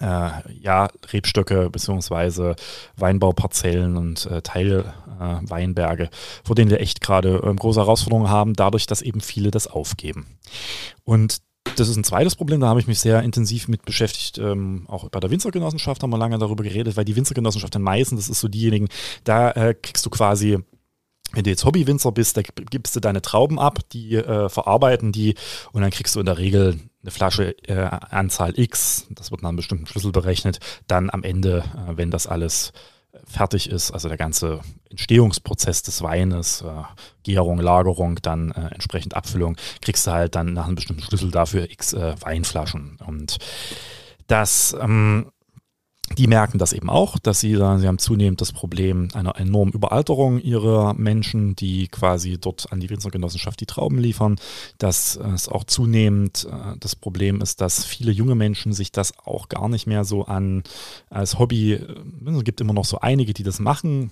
[0.00, 0.30] äh,
[0.60, 2.56] ja, Rebstöcke beziehungsweise
[2.96, 6.10] Weinbauparzellen und äh, Teilweinberge, äh,
[6.44, 10.38] vor denen wir echt gerade ähm, große Herausforderungen haben, dadurch, dass eben viele das aufgeben.
[11.04, 11.38] Und
[11.76, 14.38] das ist ein zweites Problem, da habe ich mich sehr intensiv mit beschäftigt.
[14.38, 18.16] Ähm, auch bei der Winzergenossenschaft haben wir lange darüber geredet, weil die Winzergenossenschaft in Meißen,
[18.16, 18.88] das ist so diejenigen,
[19.24, 20.58] da äh, kriegst du quasi
[21.32, 25.34] wenn du jetzt Hobbywinzer bist, da gibst du deine Trauben ab, die äh, verarbeiten die
[25.72, 29.50] und dann kriegst du in der Regel eine Flasche äh, Anzahl X, das wird nach
[29.50, 32.72] einem bestimmten Schlüssel berechnet, dann am Ende, äh, wenn das alles
[33.24, 36.82] fertig ist, also der ganze Entstehungsprozess des Weines, äh,
[37.22, 41.70] Gärung, Lagerung, dann äh, entsprechend Abfüllung, kriegst du halt dann nach einem bestimmten Schlüssel dafür
[41.70, 42.98] x äh, Weinflaschen.
[43.06, 43.38] Und
[44.26, 45.30] das ähm,
[46.16, 49.72] die merken das eben auch, dass sie sagen, sie haben zunehmend das Problem einer enormen
[49.72, 54.36] Überalterung ihrer Menschen, die quasi dort an die Winzergenossenschaft die Trauben liefern.
[54.78, 59.48] Dass es auch zunehmend äh, das Problem ist, dass viele junge Menschen sich das auch
[59.48, 60.62] gar nicht mehr so an
[61.10, 61.94] als Hobby, äh,
[62.26, 64.10] es gibt immer noch so einige, die das machen,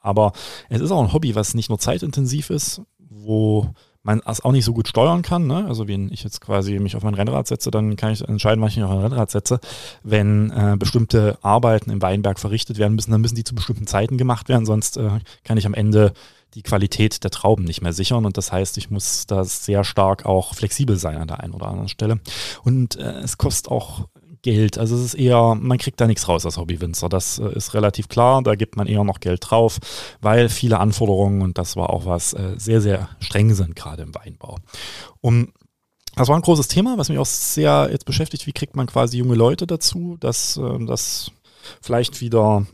[0.00, 0.32] aber
[0.68, 3.74] es ist auch ein Hobby, was nicht nur zeitintensiv ist, wo
[4.08, 5.46] man es auch nicht so gut steuern kann.
[5.46, 5.66] Ne?
[5.68, 8.70] Also wenn ich jetzt quasi mich auf mein Rennrad setze, dann kann ich entscheiden, wann
[8.70, 9.60] ich mich auf mein Rennrad setze.
[10.02, 14.16] Wenn äh, bestimmte Arbeiten im Weinberg verrichtet werden müssen, dann müssen die zu bestimmten Zeiten
[14.16, 15.10] gemacht werden, sonst äh,
[15.44, 16.12] kann ich am Ende
[16.54, 18.24] die Qualität der Trauben nicht mehr sichern.
[18.24, 21.66] Und das heißt, ich muss da sehr stark auch flexibel sein an der einen oder
[21.66, 22.18] anderen Stelle.
[22.64, 24.08] Und äh, es kostet auch
[24.42, 24.78] Geld.
[24.78, 27.08] Also es ist eher, man kriegt da nichts raus als Hobbywinzer.
[27.08, 28.42] Das äh, ist relativ klar.
[28.42, 29.78] Da gibt man eher noch Geld drauf,
[30.20, 34.14] weil viele Anforderungen, und das war auch was, äh, sehr, sehr streng sind, gerade im
[34.14, 34.56] Weinbau.
[35.20, 35.52] Um
[36.16, 38.46] das war ein großes Thema, was mich auch sehr jetzt beschäftigt.
[38.48, 41.30] Wie kriegt man quasi junge Leute dazu, dass äh, das
[41.80, 42.66] vielleicht wieder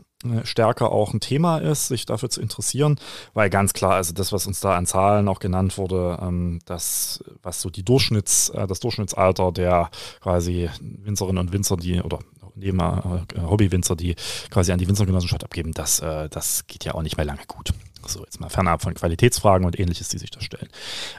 [0.43, 2.99] stärker auch ein Thema ist, sich dafür zu interessieren,
[3.33, 7.23] weil ganz klar, also das, was uns da an Zahlen auch genannt wurde, ähm, das,
[7.41, 9.89] was so die Durchschnitts, äh, das Durchschnittsalter der
[10.21, 12.19] quasi Winzerinnen und Winzer, die oder
[12.55, 14.15] neben äh, Hobbywinzer, die
[14.49, 17.73] quasi an die Winzergenossenschaft abgeben, das, äh, das geht ja auch nicht mehr lange gut.
[18.07, 20.69] So, jetzt mal fernab von Qualitätsfragen und ähnliches, die sich da stellen.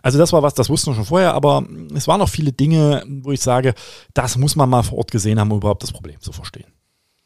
[0.03, 3.03] Also das war was, das wussten wir schon vorher, aber es waren noch viele Dinge,
[3.23, 3.75] wo ich sage,
[4.15, 6.67] das muss man mal vor Ort gesehen haben, um überhaupt das Problem zu verstehen.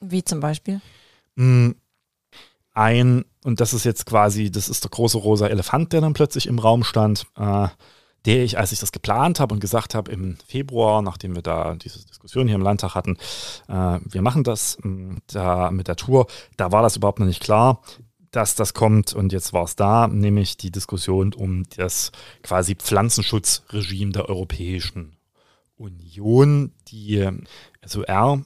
[0.01, 0.81] Wie zum Beispiel?
[1.37, 1.77] Hm,
[2.73, 6.47] ein, und das ist jetzt quasi, das ist der große rosa Elefant, der dann plötzlich
[6.47, 7.69] im Raum stand, äh,
[8.27, 11.75] der ich, als ich das geplant habe und gesagt habe im Februar, nachdem wir da
[11.75, 13.17] diese Diskussion hier im Landtag hatten,
[13.69, 17.43] äh, wir machen das hm, da mit der Tour, da war das überhaupt noch nicht
[17.43, 17.83] klar,
[18.31, 19.13] dass das kommt.
[19.13, 22.13] Und jetzt war es da, nämlich die Diskussion um das
[22.43, 25.17] quasi Pflanzenschutzregime der Europäischen
[25.77, 27.27] Union, die
[27.85, 28.43] SOR,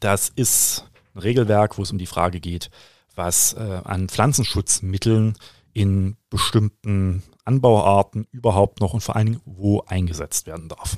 [0.00, 2.70] das ist ein Regelwerk, wo es um die Frage geht,
[3.14, 5.36] was äh, an Pflanzenschutzmitteln
[5.72, 10.96] in bestimmten Anbauarten überhaupt noch und vor allen Dingen wo eingesetzt werden darf.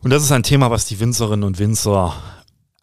[0.00, 2.14] Und das ist ein Thema, was die Winzerinnen und Winzer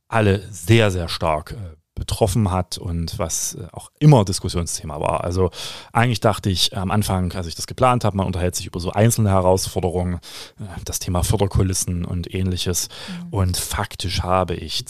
[0.07, 5.23] alle sehr, sehr stark äh, betroffen hat und was äh, auch immer Diskussionsthema war.
[5.23, 5.51] Also
[5.93, 8.91] eigentlich dachte ich am Anfang, als ich das geplant habe, man unterhält sich über so
[8.91, 10.15] einzelne Herausforderungen,
[10.59, 12.89] äh, das Thema Förderkulissen und ähnliches.
[13.25, 13.33] Mhm.
[13.33, 14.83] Und faktisch habe ich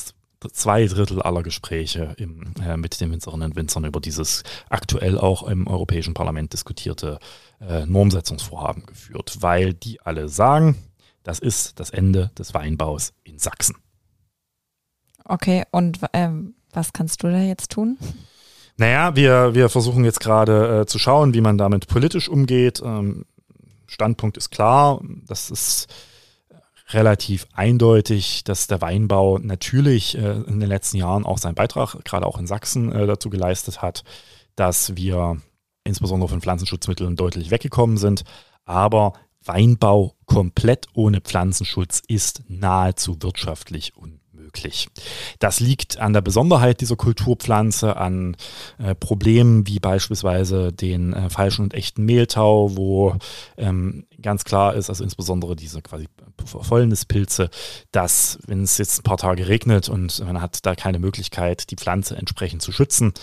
[0.49, 5.43] zwei Drittel aller Gespräche im, äh, mit den Winzerinnen und Winzern über dieses aktuell auch
[5.43, 7.19] im Europäischen Parlament diskutierte
[7.60, 10.75] äh, Normsetzungsvorhaben geführt, weil die alle sagen,
[11.23, 13.75] das ist das Ende des Weinbaus in Sachsen.
[15.23, 17.97] Okay, und ähm, was kannst du da jetzt tun?
[18.77, 22.82] Naja, wir, wir versuchen jetzt gerade äh, zu schauen, wie man damit politisch umgeht.
[22.84, 23.25] Ähm,
[23.86, 25.88] Standpunkt ist klar, das ist
[26.93, 32.25] relativ eindeutig, dass der Weinbau natürlich äh, in den letzten Jahren auch seinen Beitrag, gerade
[32.25, 34.04] auch in Sachsen, äh, dazu geleistet hat,
[34.56, 35.38] dass wir
[35.84, 38.23] insbesondere von Pflanzenschutzmitteln deutlich weggekommen sind.
[38.65, 44.21] Aber Weinbau komplett ohne Pflanzenschutz ist nahezu wirtschaftlich unmöglich
[44.52, 44.90] möglich.
[45.40, 48.36] Das liegt an der Besonderheit dieser Kulturpflanze, an
[48.78, 53.16] äh, Problemen wie beispielsweise den äh, falschen und echten Mehltau, wo
[53.58, 56.08] ähm, ganz klar ist, also insbesondere diese quasi
[56.46, 57.50] Fäulnispilze,
[57.92, 61.76] dass wenn es jetzt ein paar Tage regnet und man hat da keine Möglichkeit, die
[61.76, 63.14] Pflanze entsprechend zu schützen,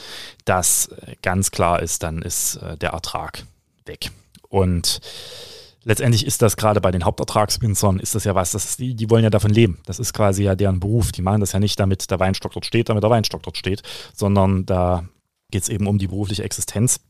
[0.44, 3.44] dass äh, ganz klar ist, dann ist äh, der Ertrag
[3.84, 4.10] weg.
[4.48, 5.00] Und
[5.88, 9.08] letztendlich ist das gerade bei den Hauptertragswinzern, ist das ja was, das ist, die, die
[9.08, 9.78] wollen ja davon leben.
[9.86, 11.12] Das ist quasi ja deren Beruf.
[11.12, 13.82] Die machen das ja nicht, damit der Weinstock dort steht, damit der Weinstock dort steht,
[14.14, 15.08] sondern da
[15.50, 17.00] geht es eben um die berufliche Existenz.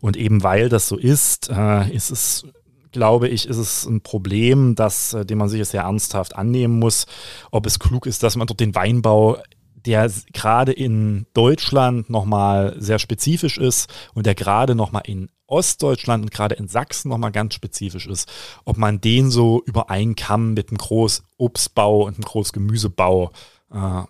[0.00, 2.46] Und eben weil das so ist, äh, ist es
[2.90, 7.06] glaube ich, ist es ein Problem, das, äh, dem man sich sehr ernsthaft annehmen muss,
[7.50, 9.38] ob es klug ist, dass man dort den Weinbau
[9.86, 16.30] der gerade in Deutschland nochmal sehr spezifisch ist und der gerade nochmal in Ostdeutschland und
[16.30, 18.30] gerade in Sachsen nochmal ganz spezifisch ist,
[18.64, 23.32] ob man den so über einen Kamm mit einem Großobstbau und einem Großgemüsebau
[23.72, 24.02] äh,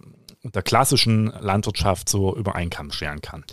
[0.44, 3.44] der klassischen Landwirtschaft so über einen Kamm scheren kann.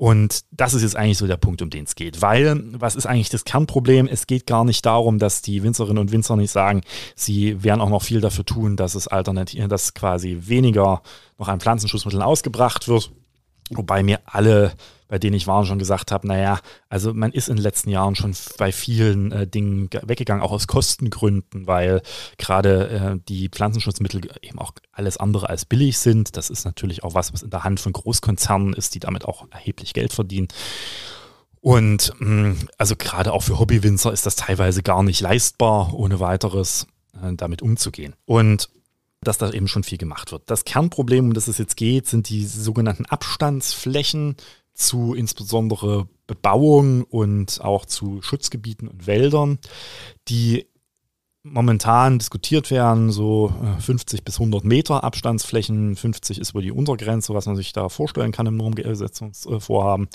[0.00, 2.22] Und das ist jetzt eigentlich so der Punkt, um den es geht.
[2.22, 4.08] Weil, was ist eigentlich das Kernproblem?
[4.08, 6.80] Es geht gar nicht darum, dass die Winzerinnen und Winzer nicht sagen,
[7.14, 11.02] sie werden auch noch viel dafür tun, dass es alternativ, dass quasi weniger
[11.36, 13.12] noch an Pflanzenschutzmitteln ausgebracht wird
[13.70, 14.72] Wobei mir alle,
[15.08, 18.16] bei denen ich war, schon gesagt habe, naja, also man ist in den letzten Jahren
[18.16, 22.02] schon bei vielen äh, Dingen weggegangen, auch aus Kostengründen, weil
[22.38, 26.36] gerade äh, die Pflanzenschutzmittel eben auch alles andere als billig sind.
[26.36, 29.46] Das ist natürlich auch was, was in der Hand von Großkonzernen ist, die damit auch
[29.50, 30.48] erheblich Geld verdienen.
[31.60, 36.86] Und mh, also gerade auch für Hobbywinzer ist das teilweise gar nicht leistbar, ohne weiteres
[37.22, 38.14] äh, damit umzugehen.
[38.24, 38.68] Und
[39.22, 40.42] dass da eben schon viel gemacht wird.
[40.46, 44.36] Das Kernproblem, um das es jetzt geht, sind die sogenannten Abstandsflächen
[44.72, 49.58] zu insbesondere Bebauung und auch zu Schutzgebieten und Wäldern,
[50.28, 50.69] die
[51.42, 55.96] momentan diskutiert werden, so 50 äh, bis 100 Meter Abstandsflächen.
[55.96, 60.08] 50 ist wohl die Untergrenze, was man sich da vorstellen kann im Normgesetzungsvorhaben.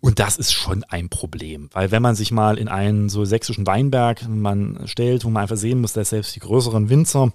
[0.00, 3.66] Und das ist schon ein Problem, weil wenn man sich mal in einen so sächsischen
[3.66, 7.32] Weinberg man stellt, wo man einfach sehen muss, dass selbst die größeren Winzer,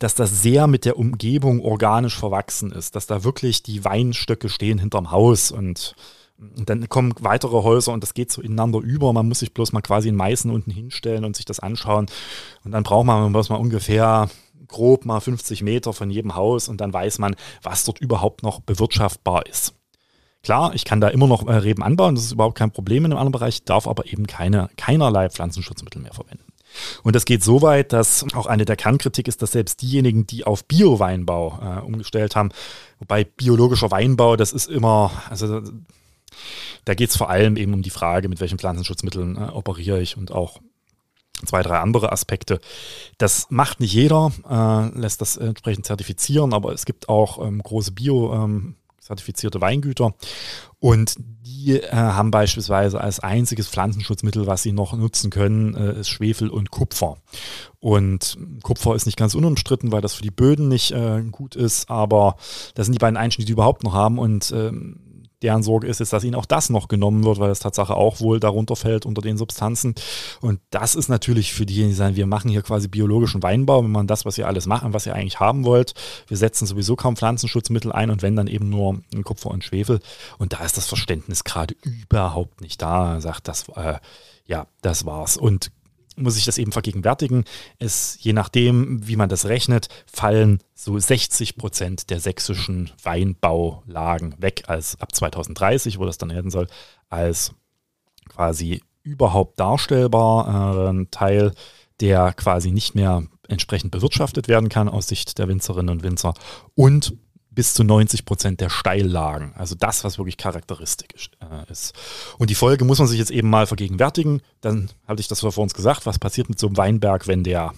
[0.00, 4.78] dass das sehr mit der Umgebung organisch verwachsen ist, dass da wirklich die Weinstöcke stehen
[4.78, 5.94] hinterm Haus und
[6.56, 9.12] und dann kommen weitere Häuser und das geht so ineinander über.
[9.12, 12.06] Man muss sich bloß mal quasi in Meißen unten hinstellen und sich das anschauen.
[12.64, 14.28] Und dann braucht man bloß mal ungefähr
[14.68, 18.60] grob mal 50 Meter von jedem Haus und dann weiß man, was dort überhaupt noch
[18.60, 19.74] bewirtschaftbar ist.
[20.42, 23.12] Klar, ich kann da immer noch äh, Reben anbauen, das ist überhaupt kein Problem in
[23.12, 26.44] einem anderen Bereich, darf aber eben keine, keinerlei Pflanzenschutzmittel mehr verwenden.
[27.02, 30.44] Und das geht so weit, dass auch eine der Kernkritik ist, dass selbst diejenigen, die
[30.44, 32.50] auf Bio-Weinbau äh, umgestellt haben,
[33.00, 35.62] wobei biologischer Weinbau, das ist immer, also
[36.84, 40.16] da geht es vor allem eben um die Frage, mit welchen Pflanzenschutzmitteln äh, operiere ich
[40.16, 40.60] und auch
[41.46, 42.60] zwei, drei andere Aspekte.
[43.18, 47.92] Das macht nicht jeder, äh, lässt das entsprechend zertifizieren, aber es gibt auch ähm, große
[47.92, 48.76] Bio- ähm,
[49.10, 50.14] zertifizierte Weingüter.
[50.78, 56.08] Und die äh, haben beispielsweise als einziges Pflanzenschutzmittel, was sie noch nutzen können, äh, ist
[56.08, 57.16] Schwefel und Kupfer.
[57.80, 61.90] Und Kupfer ist nicht ganz unumstritten, weil das für die Böden nicht äh, gut ist,
[61.90, 62.36] aber
[62.74, 64.18] das sind die beiden Einschnitte, die sie überhaupt noch haben.
[64.18, 65.00] Und ähm,
[65.42, 68.20] deren Sorge ist jetzt, dass ihnen auch das noch genommen wird, weil das Tatsache auch
[68.20, 69.94] wohl darunter fällt unter den Substanzen.
[70.40, 73.90] Und das ist natürlich für diejenigen, die sagen, wir machen hier quasi biologischen Weinbau, wenn
[73.90, 75.94] man das, was ihr alles machen, was ihr eigentlich haben wollt.
[76.28, 80.00] Wir setzen sowieso kaum Pflanzenschutzmittel ein und wenn dann eben nur Kupfer und Schwefel.
[80.38, 83.14] Und da ist das Verständnis gerade überhaupt nicht da.
[83.14, 83.98] Er sagt, das, äh,
[84.46, 85.36] ja, das war's.
[85.36, 85.70] Und
[86.20, 87.44] muss ich das eben vergegenwärtigen.
[87.78, 94.64] Es, je nachdem, wie man das rechnet, fallen so 60 Prozent der sächsischen Weinbaulagen weg,
[94.66, 96.66] als ab 2030, wo das dann werden soll,
[97.08, 97.52] als
[98.28, 101.52] quasi überhaupt darstellbar äh, Teil,
[102.00, 106.34] der quasi nicht mehr entsprechend bewirtschaftet werden kann aus Sicht der Winzerinnen und Winzer
[106.74, 107.14] und
[107.50, 109.52] bis zu 90 Prozent der Steillagen.
[109.56, 111.94] Also das, was wirklich charakteristisch äh, ist.
[112.38, 114.40] Und die Folge muss man sich jetzt eben mal vergegenwärtigen.
[114.60, 117.74] Dann hatte ich das vor uns gesagt, was passiert mit so einem Weinberg, wenn der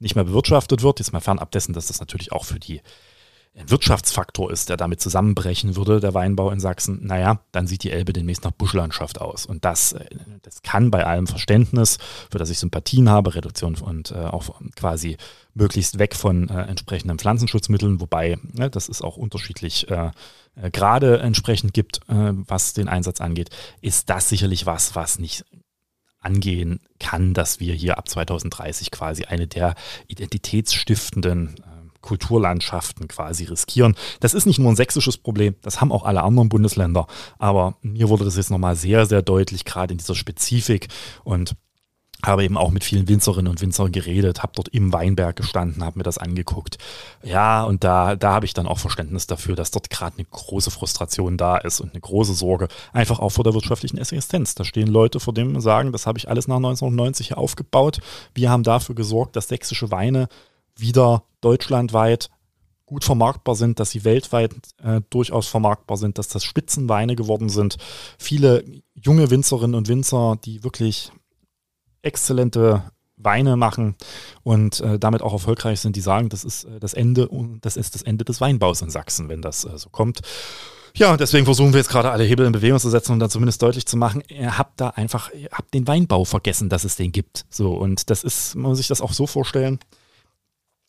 [0.00, 0.98] nicht mehr bewirtschaftet wird.
[0.98, 2.80] Jetzt mal fernab dessen, dass das natürlich auch für die
[3.66, 8.12] Wirtschaftsfaktor ist, der damit zusammenbrechen würde, der Weinbau in Sachsen, naja, dann sieht die Elbe
[8.12, 9.46] demnächst nach Buschlandschaft aus.
[9.46, 10.06] Und das, äh,
[10.42, 11.98] das kann bei allem Verständnis,
[12.30, 15.16] für das ich Sympathien habe, Reduktion und äh, auch quasi
[15.54, 20.10] möglichst weg von äh, entsprechenden Pflanzenschutzmitteln, wobei ne, das ist auch unterschiedlich äh,
[20.60, 25.44] äh, gerade entsprechend gibt, äh, was den Einsatz angeht, ist das sicherlich was, was nicht
[26.20, 29.74] angehen kann, dass wir hier ab 2030 quasi eine der
[30.08, 31.56] identitätsstiftenden
[32.00, 33.96] Kulturlandschaften quasi riskieren.
[34.20, 37.06] Das ist nicht nur ein sächsisches Problem, das haben auch alle anderen Bundesländer.
[37.38, 40.88] Aber mir wurde das jetzt nochmal sehr, sehr deutlich, gerade in dieser Spezifik.
[41.24, 41.56] Und
[42.24, 45.98] habe eben auch mit vielen Winzerinnen und Winzern geredet, habe dort im Weinberg gestanden, habe
[45.98, 46.76] mir das angeguckt.
[47.22, 50.72] Ja, und da, da habe ich dann auch Verständnis dafür, dass dort gerade eine große
[50.72, 54.56] Frustration da ist und eine große Sorge, einfach auch vor der wirtschaftlichen Existenz.
[54.56, 58.00] Da stehen Leute, vor denen sagen, das habe ich alles nach 1990 hier aufgebaut.
[58.34, 60.28] Wir haben dafür gesorgt, dass sächsische Weine
[60.78, 62.30] wieder deutschlandweit
[62.86, 67.76] gut vermarktbar sind, dass sie weltweit äh, durchaus vermarktbar sind, dass das Spitzenweine geworden sind.
[68.18, 68.64] Viele
[68.94, 71.12] junge Winzerinnen und Winzer, die wirklich
[72.02, 72.84] exzellente
[73.16, 73.96] Weine machen
[74.42, 77.28] und äh, damit auch erfolgreich sind, die sagen, das ist äh, das Ende
[77.60, 80.20] das ist das Ende des Weinbaus in Sachsen, wenn das äh, so kommt.
[80.94, 83.60] Ja, deswegen versuchen wir jetzt gerade alle Hebel in Bewegung zu setzen und dann zumindest
[83.60, 87.12] deutlich zu machen, ihr habt da einfach, ihr habt den Weinbau vergessen, dass es den
[87.12, 87.44] gibt.
[87.50, 89.78] So, und das ist, man muss sich das auch so vorstellen,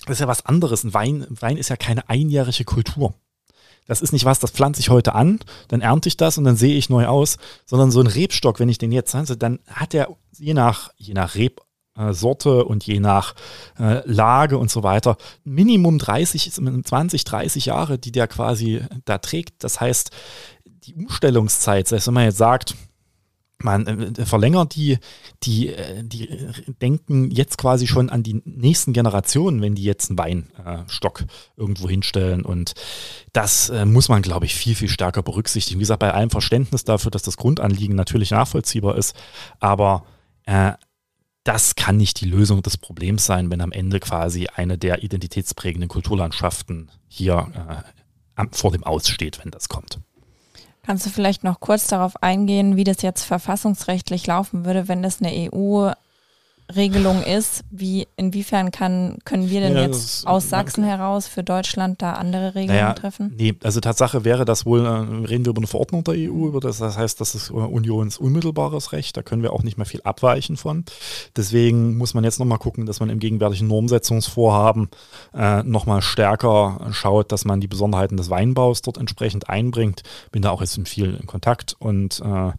[0.06, 0.84] das ist ja was anderes.
[0.84, 3.14] Ein Wein, Wein ist ja keine einjährige Kultur.
[3.90, 6.56] Das ist nicht was, das pflanze ich heute an, dann ernte ich das und dann
[6.56, 9.96] sehe ich neu aus, sondern so ein Rebstock, wenn ich den jetzt pflanze, dann hat
[9.96, 13.34] er je nach, je nach Rebsorte und je nach
[13.80, 19.64] äh, Lage und so weiter Minimum 30, 20, 30 Jahre, die der quasi da trägt.
[19.64, 20.12] Das heißt,
[20.66, 22.76] die Umstellungszeit, selbst wenn man jetzt sagt,
[23.64, 24.98] man äh, verlängert die,
[25.44, 26.30] die, äh, die
[26.82, 31.26] denken jetzt quasi schon an die nächsten Generationen, wenn die jetzt einen Weinstock äh,
[31.58, 32.44] irgendwo hinstellen.
[32.44, 32.74] Und
[33.34, 35.80] das äh, muss man, glaube ich, viel, viel stärker berücksichtigen.
[35.80, 39.16] Wie gesagt, bei allem Verständnis dafür, dass das Grundanliegen natürlich nachvollziehbar ist,
[39.60, 40.06] aber
[40.46, 40.74] äh,
[41.44, 45.90] das kann nicht die Lösung des Problems sein, wenn am Ende quasi eine der identitätsprägenden
[45.90, 47.84] Kulturlandschaften hier
[48.38, 50.00] äh, vor dem Aus steht, wenn das kommt.
[50.90, 55.22] Kannst du vielleicht noch kurz darauf eingehen, wie das jetzt verfassungsrechtlich laufen würde, wenn das
[55.22, 55.92] eine EU
[56.76, 62.02] Regelung ist, wie inwiefern kann, können wir denn ja, jetzt aus Sachsen heraus für Deutschland
[62.02, 63.34] da andere Regelungen naja, treffen?
[63.36, 66.60] Nee, also Tatsache wäre das wohl, äh, reden wir über eine Verordnung der EU, über
[66.60, 70.58] das, das heißt, das ist unionsunmittelbares Recht, da können wir auch nicht mehr viel abweichen
[70.58, 70.86] von.
[71.36, 74.90] Deswegen muss man jetzt nochmal gucken, dass man im gegenwärtigen Normsetzungsvorhaben
[75.34, 80.04] äh, nochmal stärker schaut, dass man die Besonderheiten des Weinbaus dort entsprechend einbringt.
[80.32, 82.52] Bin da auch jetzt in viel in Kontakt und äh,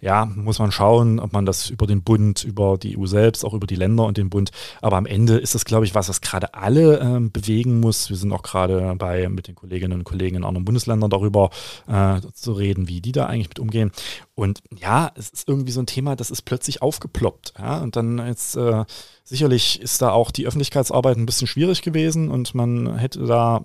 [0.00, 3.54] ja, muss man schauen, ob man das über den Bund, über die EU selbst, auch
[3.54, 4.50] über die Länder und den Bund.
[4.80, 8.10] Aber am Ende ist das, glaube ich, was, was gerade alle ähm, bewegen muss.
[8.10, 11.50] Wir sind auch gerade dabei, mit den Kolleginnen und Kollegen in anderen Bundesländern darüber
[11.86, 13.92] äh, zu reden, wie die da eigentlich mit umgehen.
[14.34, 17.54] Und ja, es ist irgendwie so ein Thema, das ist plötzlich aufgeploppt.
[17.58, 17.78] Ja?
[17.78, 18.84] Und dann jetzt äh,
[19.24, 23.62] sicherlich ist da auch die Öffentlichkeitsarbeit ein bisschen schwierig gewesen und man hätte da äh,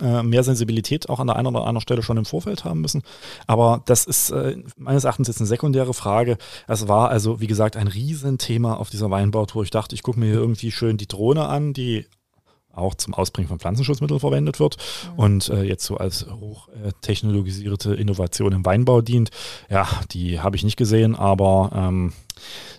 [0.00, 3.02] mehr Sensibilität auch an der einen oder anderen Stelle schon im Vorfeld haben müssen.
[3.46, 6.36] Aber das ist äh, meines Erachtens jetzt eine sekundäre Frage.
[6.68, 9.62] Es war also, wie gesagt, ein Riesenthema auf dieser Weinbautour.
[9.62, 12.06] Ich dachte, ich gucke mir hier irgendwie schön die Drohne an, die
[12.76, 14.76] auch zum Ausbringen von Pflanzenschutzmitteln verwendet wird
[15.12, 15.18] mhm.
[15.18, 19.30] und äh, jetzt so als hochtechnologisierte Innovation im Weinbau dient.
[19.70, 22.12] Ja, die habe ich nicht gesehen, aber ähm,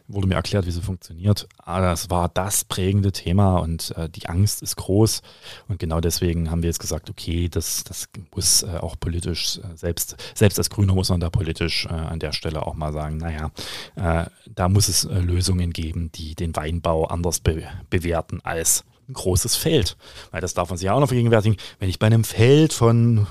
[0.08, 1.48] wurde mir erklärt, wie sie funktioniert.
[1.58, 5.22] Aber das war das prägende Thema und äh, die Angst ist groß.
[5.68, 9.76] Und genau deswegen haben wir jetzt gesagt, okay, das, das muss äh, auch politisch, äh,
[9.76, 13.18] selbst, selbst als Grüner muss man da politisch äh, an der Stelle auch mal sagen,
[13.18, 13.52] naja,
[13.96, 19.14] äh, da muss es äh, Lösungen geben, die den Weinbau anders be bewerten als ein
[19.14, 19.98] großes Feld.
[20.32, 21.58] Weil das darf man sich auch noch vergegenwärtigen.
[21.80, 23.28] Wenn ich bei einem Feld von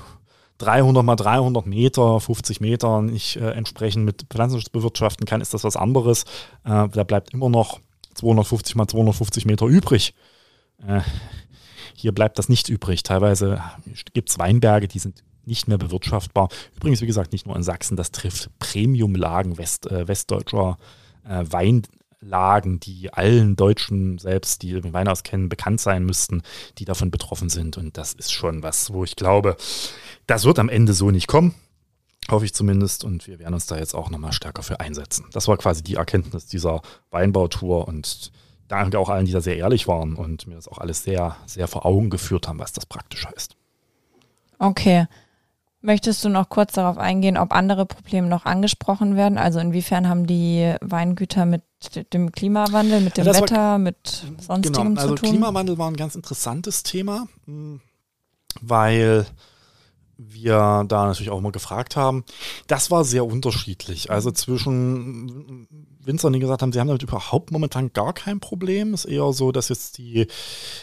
[0.57, 5.63] 300 mal 300 Meter, 50 Meter nicht äh, entsprechend mit Pflanzenschutz bewirtschaften kann, ist das
[5.63, 6.23] was anderes.
[6.63, 7.79] Äh, da bleibt immer noch
[8.13, 10.13] 250 mal 250 Meter übrig.
[10.85, 11.01] Äh,
[11.93, 13.03] hier bleibt das nicht übrig.
[13.03, 13.61] Teilweise
[14.13, 16.49] gibt es Weinberge, die sind nicht mehr bewirtschaftbar.
[16.75, 20.77] Übrigens, wie gesagt, nicht nur in Sachsen, das trifft Premiumlagen West, äh, westdeutscher
[21.27, 26.41] äh, Weinlagen, die allen Deutschen selbst, die den Wein auskennen, bekannt sein müssten,
[26.77, 27.77] die davon betroffen sind.
[27.77, 29.55] Und das ist schon was, wo ich glaube,
[30.27, 31.53] das wird am Ende so nicht kommen.
[32.29, 33.03] Hoffe ich zumindest.
[33.03, 35.25] Und wir werden uns da jetzt auch nochmal stärker für einsetzen.
[35.31, 38.31] Das war quasi die Erkenntnis dieser Weinbautour und
[38.67, 41.67] danke auch allen, die da sehr ehrlich waren und mir das auch alles sehr, sehr
[41.67, 43.55] vor Augen geführt haben, was das praktisch heißt.
[44.57, 45.07] Okay.
[45.81, 49.37] Möchtest du noch kurz darauf eingehen, ob andere Probleme noch angesprochen werden?
[49.37, 51.61] Also inwiefern haben die Weingüter mit
[52.11, 55.29] dem Klimawandel, mit dem ja, Wetter, war, mit sonstigem genau, also zu tun?
[55.29, 57.81] Klimawandel war ein ganz interessantes Thema, hm,
[58.61, 59.27] weil
[60.17, 62.23] wir da natürlich auch mal gefragt haben.
[62.67, 64.11] Das war sehr unterschiedlich.
[64.11, 65.67] Also zwischen
[66.05, 68.93] Winzern, die gesagt haben, sie haben damit überhaupt momentan gar kein Problem.
[68.93, 70.27] Ist eher so, dass jetzt die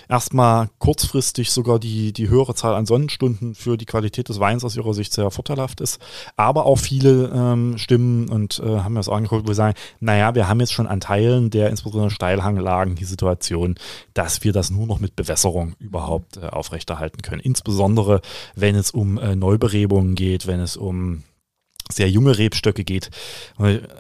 [0.09, 4.77] erstmal kurzfristig sogar die, die höhere Zahl an Sonnenstunden für die Qualität des Weins aus
[4.77, 6.01] ihrer Sicht sehr vorteilhaft ist.
[6.37, 10.35] Aber auch viele ähm, Stimmen und äh, haben mir das angeguckt, wo sie sagen, naja,
[10.35, 13.77] wir haben jetzt schon an Teilen der insbesondere Steilhanglagen die Situation,
[14.15, 17.41] dass wir das nur noch mit Bewässerung überhaupt äh, aufrechterhalten können.
[17.41, 18.21] Insbesondere,
[18.55, 21.23] wenn es um äh, Neuberebungen geht, wenn es um
[21.91, 23.11] sehr junge Rebstöcke geht.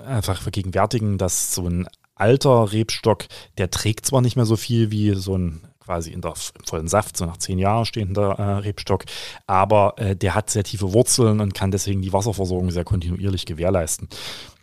[0.07, 3.27] Einfach vergegenwärtigen, dass so ein alter Rebstock,
[3.59, 7.16] der trägt zwar nicht mehr so viel wie so ein quasi in der vollen Saft,
[7.16, 9.05] so nach zehn Jahren stehender äh, Rebstock,
[9.47, 14.09] aber äh, der hat sehr tiefe Wurzeln und kann deswegen die Wasserversorgung sehr kontinuierlich gewährleisten.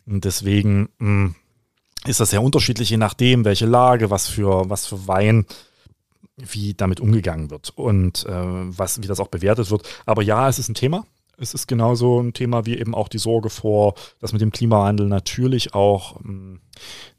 [0.06, 1.36] Und deswegen mh, hm,
[2.06, 5.46] ist das sehr unterschiedlich, je nachdem, welche Lage, was für, was für Wein,
[6.38, 9.88] wie damit umgegangen wird und äh, was, wie das auch bewertet wird.
[10.06, 11.06] Aber ja, es ist ein Thema.
[11.40, 15.08] Es ist genauso ein Thema wie eben auch die Sorge vor, dass mit dem Klimawandel
[15.08, 16.60] natürlich auch ähm,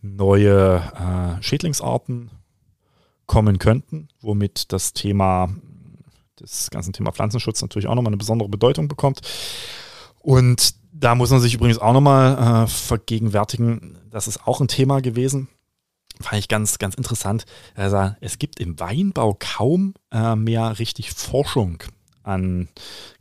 [0.02, 2.30] neue äh, Schädlingsarten
[3.26, 5.48] kommen könnten, womit das Thema,
[6.36, 9.20] das ganze Thema Pflanzenschutz natürlich auch nochmal eine besondere Bedeutung bekommt.
[10.18, 15.00] Und da muss man sich übrigens auch nochmal äh, vergegenwärtigen, das ist auch ein Thema
[15.00, 15.48] gewesen.
[16.20, 17.46] Fand ich ganz, ganz interessant.
[17.74, 21.82] Also, es gibt im Weinbau kaum äh, mehr richtig Forschung
[22.22, 22.68] an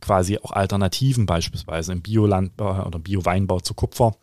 [0.01, 4.15] quasi auch Alternativen, beispielsweise im Biolandbau oder Bioweinbau zu Kupfer.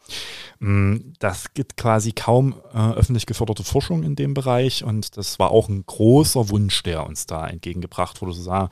[0.59, 5.51] Mm, das gibt quasi kaum äh, öffentlich geförderte Forschung in dem Bereich und das war
[5.51, 8.70] auch ein großer Wunsch, der uns da entgegengebracht wurde, zu sagen,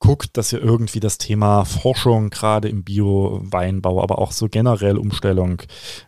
[0.00, 5.62] guckt, dass ihr irgendwie das Thema Forschung, gerade im Bio-Weinbau, aber auch so generell Umstellung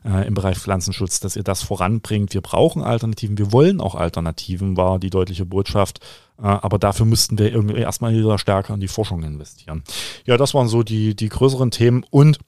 [0.04, 2.34] äh, im Bereich Pflanzenschutz, dass ihr das voranbringt.
[2.34, 6.00] Wir brauchen Alternativen, wir wollen auch Alternativen, war die deutliche Botschaft.
[6.42, 9.84] Äh, aber dafür müssten wir irgendwie erstmal wieder stärker in die Forschung investieren.
[10.26, 12.38] Ja, das waren so die, die größeren Themen und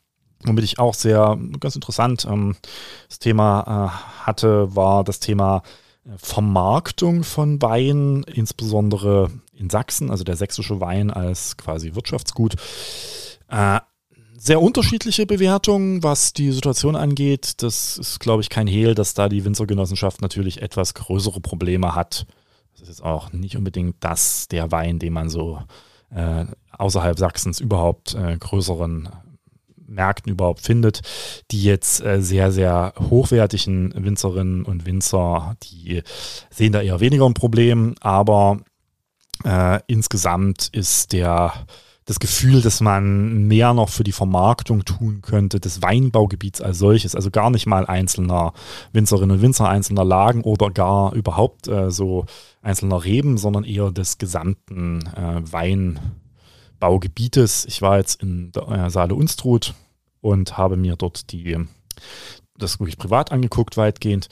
[0.45, 2.57] womit ich auch sehr ganz interessant ähm,
[3.09, 5.63] das Thema äh, hatte, war das Thema
[6.17, 12.57] Vermarktung von Wein, insbesondere in Sachsen, also der sächsische Wein als quasi Wirtschaftsgut.
[13.49, 13.81] Äh,
[14.37, 17.63] sehr unterschiedliche Bewertungen, was die Situation angeht.
[17.63, 22.27] Das ist, glaube ich, kein Hehl, dass da die Winzergenossenschaft natürlich etwas größere Probleme hat.
[22.85, 25.59] Das ist auch nicht unbedingt das, der Wein, den man so
[26.11, 29.09] äh, außerhalb Sachsens überhaupt äh, größeren
[29.87, 31.01] Märkten überhaupt findet,
[31.51, 36.03] die jetzt äh, sehr, sehr hochwertigen Winzerinnen und Winzer, die
[36.51, 38.61] sehen da eher weniger ein Problem, aber
[39.45, 41.55] äh, insgesamt ist der
[42.07, 47.15] das Gefühl, dass man mehr noch für die Vermarktung tun könnte, des Weinbaugebiets als solches,
[47.15, 48.53] also gar nicht mal einzelner
[48.93, 52.27] Winzerinnen und Winzer, einzelner Lagen oder gar überhaupt äh, so
[52.61, 57.65] einzelner Reben, sondern eher des gesamten äh, Weinbaugebietes.
[57.67, 59.73] Ich war jetzt in der äh, Saale Unstrut
[60.21, 61.57] und habe mir dort die,
[62.59, 64.29] das wirklich privat angeguckt, weitgehend.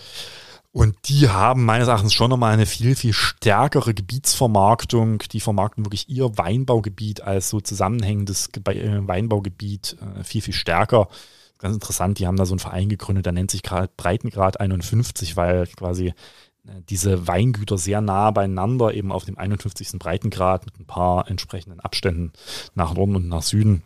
[0.72, 5.18] Und die haben meines Erachtens schon nochmal eine viel, viel stärkere Gebietsvermarktung.
[5.18, 11.08] Die vermarkten wirklich ihr Weinbaugebiet als so zusammenhängendes äh, Weinbaugebiet äh, viel, viel stärker.
[11.58, 15.36] Ganz interessant, die haben da so einen Verein gegründet, der nennt sich gerade Breitengrad 51,
[15.36, 16.08] weil quasi
[16.66, 19.98] äh, diese Weingüter sehr nah beieinander, eben auf dem 51.
[19.98, 22.32] Breitengrad mit ein paar entsprechenden Abständen
[22.74, 23.82] nach Norden und nach Süden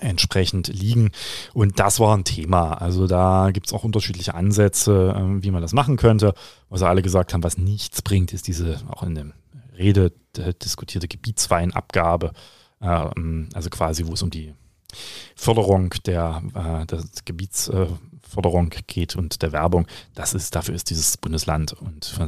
[0.00, 1.10] entsprechend liegen.
[1.54, 2.72] Und das war ein Thema.
[2.74, 6.34] Also da gibt es auch unterschiedliche Ansätze, äh, wie man das machen könnte.
[6.68, 9.26] Was alle gesagt haben, was nichts bringt, ist diese auch in der
[9.76, 10.12] Rede
[10.62, 12.32] diskutierte Gebietsweinabgabe.
[12.80, 14.54] Ähm, also quasi, wo es um die
[15.36, 19.86] Förderung der, äh, der Gebietsförderung geht und der Werbung.
[20.14, 22.18] Das ist, dafür ist dieses Bundesland und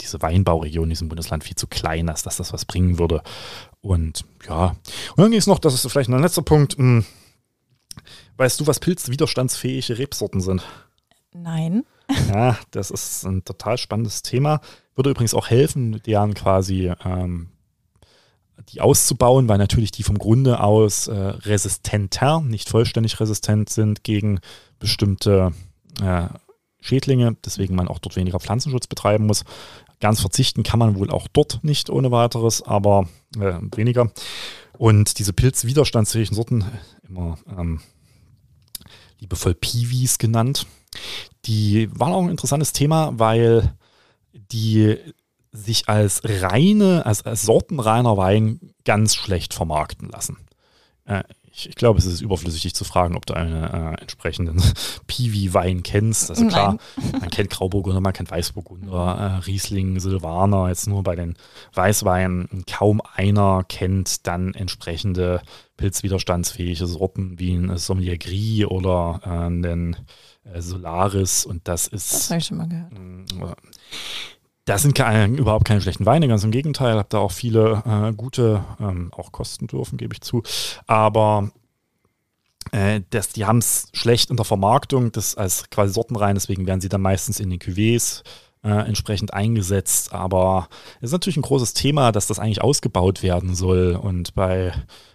[0.00, 3.22] diese Weinbauregion in diesem Bundesland viel zu klein, als dass das was bringen würde.
[3.82, 4.76] Und ja,
[5.10, 6.76] und dann ging es noch, das ist vielleicht ein letzter Punkt.
[6.76, 7.04] Hm.
[8.36, 10.62] Weißt du, was pilzwiderstandsfähige Rebsorten sind?
[11.32, 11.84] Nein.
[12.28, 14.60] Ja, das ist ein total spannendes Thema.
[14.96, 17.50] Würde übrigens auch helfen, deren quasi ähm,
[18.70, 24.40] die auszubauen, weil natürlich die vom Grunde aus äh, resistenter, nicht vollständig resistent sind gegen
[24.78, 25.52] bestimmte
[26.02, 26.26] äh,
[26.80, 29.44] Schädlinge, deswegen man auch dort weniger Pflanzenschutz betreiben muss.
[30.00, 34.10] Ganz verzichten kann man wohl auch dort nicht ohne weiteres, aber äh, weniger.
[34.78, 36.64] Und diese pilzwiderstandsfähigen Sorten,
[37.06, 37.80] immer ähm,
[39.18, 40.66] liebevoll Piwis genannt,
[41.44, 43.74] die waren auch ein interessantes Thema, weil
[44.32, 44.96] die
[45.52, 50.38] sich als reine, als, als sortenreiner Wein ganz schlecht vermarkten lassen.
[51.04, 54.62] Äh, ich, ich, glaube, es ist überflüssig, dich zu fragen, ob du einen äh, entsprechenden
[55.06, 56.30] Piwi-Wein kennst.
[56.30, 57.20] Also klar, Nein.
[57.20, 60.68] man kennt Grauburgunder, man kennt Weißburgunder, äh, Riesling, Silvaner.
[60.68, 61.34] Jetzt nur bei den
[61.74, 65.42] Weißweinen kaum einer kennt dann entsprechende
[65.76, 69.96] pilzwiderstandsfähige Sorten wie ein Sommelier Gris oder äh, einen
[70.44, 71.44] äh, Solaris.
[71.44, 72.12] Und das ist.
[72.12, 73.56] Das habe ich schon mal gehört.
[74.64, 76.96] Das sind keine, überhaupt keine schlechten Weine, ganz im Gegenteil.
[76.96, 80.42] Habe da auch viele äh, gute, ähm, auch kosten dürfen, gebe ich zu.
[80.86, 81.50] Aber
[82.72, 86.80] äh, das, die haben es schlecht in der Vermarktung, das als quasi sortenrein, deswegen werden
[86.80, 88.22] sie dann meistens in den Cuvées
[88.62, 90.12] äh, entsprechend eingesetzt.
[90.12, 90.68] Aber
[91.00, 93.96] es ist natürlich ein großes Thema, dass das eigentlich ausgebaut werden soll.
[93.96, 94.72] Und bei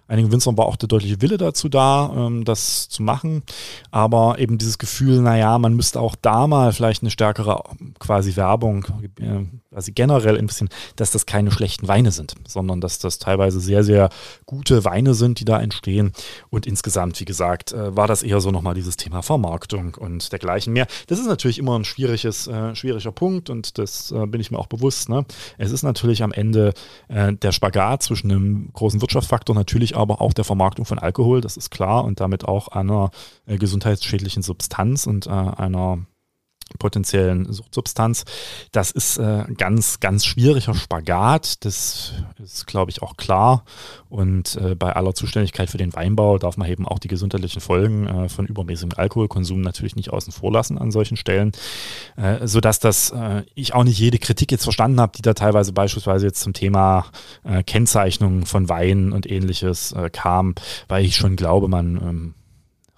[0.08, 3.44] einigen Winzern war auch der deutliche Wille dazu da, ähm, das zu machen.
[3.92, 7.64] Aber eben dieses Gefühl, naja, man müsste auch da mal vielleicht eine stärkere
[8.00, 8.86] quasi Werbung,
[9.20, 13.60] äh, quasi generell ein bisschen, dass das keine schlechten Weine sind, sondern dass das teilweise
[13.60, 14.10] sehr, sehr
[14.46, 16.14] gute Weine sind, die da entstehen.
[16.50, 20.74] Und insgesamt, wie gesagt, äh, war das eher so nochmal dieses Thema Vermarktung und dergleichen
[20.74, 20.88] mehr.
[21.08, 24.60] Das ist natürlich immer ein schwieriges, äh, schwieriger Punkt und das äh, bin ich mir
[24.60, 25.10] auch bewusst.
[25.10, 25.26] Ne?
[25.58, 26.74] Es ist natürlich am Ende
[27.08, 31.58] äh, der Spagat zwischen einem großen Wirtschaftsfaktor natürlich aber auch der Vermarktung von Alkohol, das
[31.58, 33.12] ist klar, und damit auch einer
[33.46, 36.00] äh, gesundheitsschädlichen Substanz und äh, einer
[36.80, 38.26] potenziellen Suchtsubstanz.
[38.72, 41.64] Das ist äh, ganz, ganz schwieriger Spagat.
[41.64, 42.14] Das
[42.44, 43.64] ist, glaube ich, auch klar.
[44.10, 48.08] Und äh, bei aller Zuständigkeit für den Weinbau darf man eben auch die gesundheitlichen Folgen
[48.08, 51.52] äh, von übermäßigem Alkoholkonsum natürlich nicht außen vor lassen an solchen Stellen.
[52.18, 55.72] Äh, sodass das äh, ich auch nicht jede Kritik jetzt verstanden habe, die da teilweise
[55.72, 57.06] beispielsweise jetzt zum Thema
[57.44, 60.56] äh, Kennzeichnung von Wein und ähnliches äh, kam,
[60.88, 62.34] weil ich schon glaube, man ähm,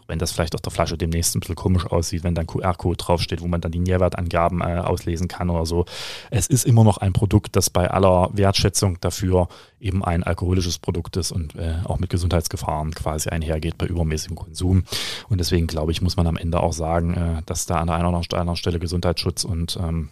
[0.07, 3.41] wenn das vielleicht auf der Flasche demnächst ein bisschen komisch aussieht, wenn dann QR-Code draufsteht,
[3.41, 5.85] wo man dann die Nährwertangaben äh, auslesen kann oder so.
[6.31, 9.47] Es ist immer noch ein Produkt, das bei aller Wertschätzung dafür
[9.79, 14.83] eben ein alkoholisches Produkt ist und äh, auch mit Gesundheitsgefahren quasi einhergeht bei übermäßigem Konsum.
[15.29, 17.97] Und deswegen glaube ich, muss man am Ende auch sagen, äh, dass da an der
[17.97, 20.09] einen oder anderen Stelle Gesundheitsschutz und ähm,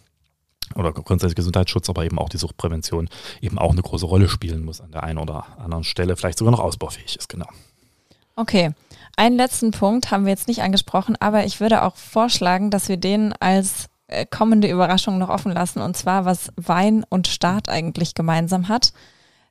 [0.73, 3.07] oder grundsätzlich Gesundheitsschutz, aber eben auch die Suchtprävention
[3.39, 6.51] eben auch eine große Rolle spielen muss an der einen oder anderen Stelle, vielleicht sogar
[6.51, 7.47] noch ausbaufähig ist, genau.
[8.35, 8.71] Okay,
[9.17, 12.97] einen letzten Punkt haben wir jetzt nicht angesprochen, aber ich würde auch vorschlagen, dass wir
[12.97, 18.13] den als äh, kommende Überraschung noch offen lassen, und zwar, was Wein und Staat eigentlich
[18.13, 18.93] gemeinsam hat.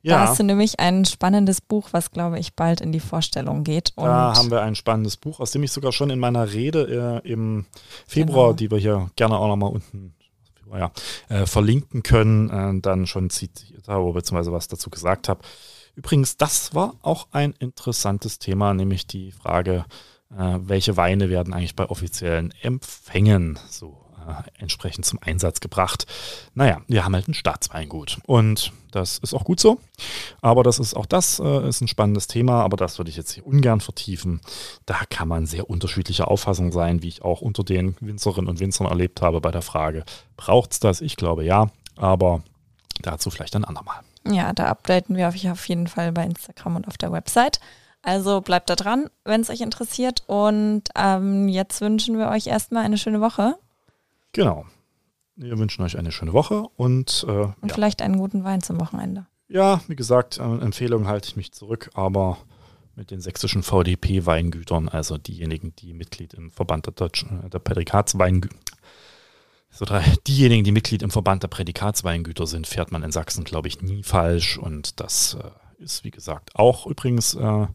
[0.01, 0.17] Ja.
[0.17, 3.91] Da hast du nämlich ein spannendes Buch, was, glaube ich, bald in die Vorstellung geht.
[3.95, 7.23] Und da haben wir ein spannendes Buch, aus dem ich sogar schon in meiner Rede
[7.25, 7.65] äh, im
[8.05, 8.53] Februar, genau.
[8.53, 10.13] die wir hier gerne auch nochmal unten
[10.71, 10.91] ja,
[11.29, 15.41] äh, verlinken können, äh, dann schon zitiert habe, beziehungsweise was dazu gesagt habe.
[15.95, 19.85] Übrigens, das war auch ein interessantes Thema, nämlich die Frage,
[20.31, 26.05] äh, welche Weine werden eigentlich bei offiziellen Empfängen so äh, entsprechend zum Einsatz gebracht.
[26.53, 29.79] Naja, wir haben halt ein Staatsweingut und das ist auch gut so.
[30.41, 33.31] Aber das ist auch das äh, ist ein spannendes Thema, aber das würde ich jetzt
[33.31, 34.41] hier ungern vertiefen.
[34.85, 38.87] Da kann man sehr unterschiedlicher Auffassung sein, wie ich auch unter den Winzerinnen und Winzern
[38.87, 40.03] erlebt habe bei der Frage,
[40.37, 41.01] braucht es das?
[41.01, 42.43] Ich glaube ja, aber
[43.01, 44.01] dazu vielleicht ein andermal.
[44.27, 47.59] Ja, da updaten wir euch auf jeden Fall bei Instagram und auf der Website.
[48.01, 50.23] Also bleibt da dran, wenn es euch interessiert.
[50.27, 53.55] Und ähm, jetzt wünschen wir euch erstmal eine schöne Woche.
[54.31, 54.65] Genau.
[55.35, 57.73] Wir wünschen euch eine schöne Woche und, äh, und ja.
[57.73, 59.25] vielleicht einen guten Wein zum Wochenende.
[59.47, 62.37] Ja, wie gesagt, äh, Empfehlungen halte ich mich zurück, aber
[62.95, 68.55] mit den sächsischen VDP-Weingütern, also diejenigen, die Mitglied im Verband der, Deutschen, äh, der Prädikatsweingüter,
[69.75, 73.67] so drei, diejenigen, die Mitglied im Verband der Prädikatsweingüter sind, fährt man in Sachsen, glaube
[73.67, 74.57] ich, nie falsch.
[74.57, 77.67] Und das äh, ist, wie gesagt, auch übrigens äh,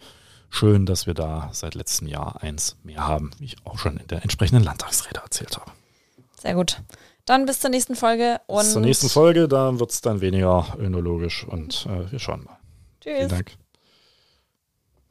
[0.48, 4.06] schön, dass wir da seit letztem Jahr eins mehr haben, wie ich auch schon in
[4.06, 5.70] der entsprechenden Landtagsrede erzählt habe.
[6.40, 6.80] Sehr gut.
[7.26, 8.40] Dann bis zur nächsten Folge.
[8.48, 12.58] bis zur nächsten Folge, da wird es dann weniger önologisch und äh, wir schauen mal.
[13.00, 13.16] Tschüss.
[13.16, 13.52] Vielen Dank.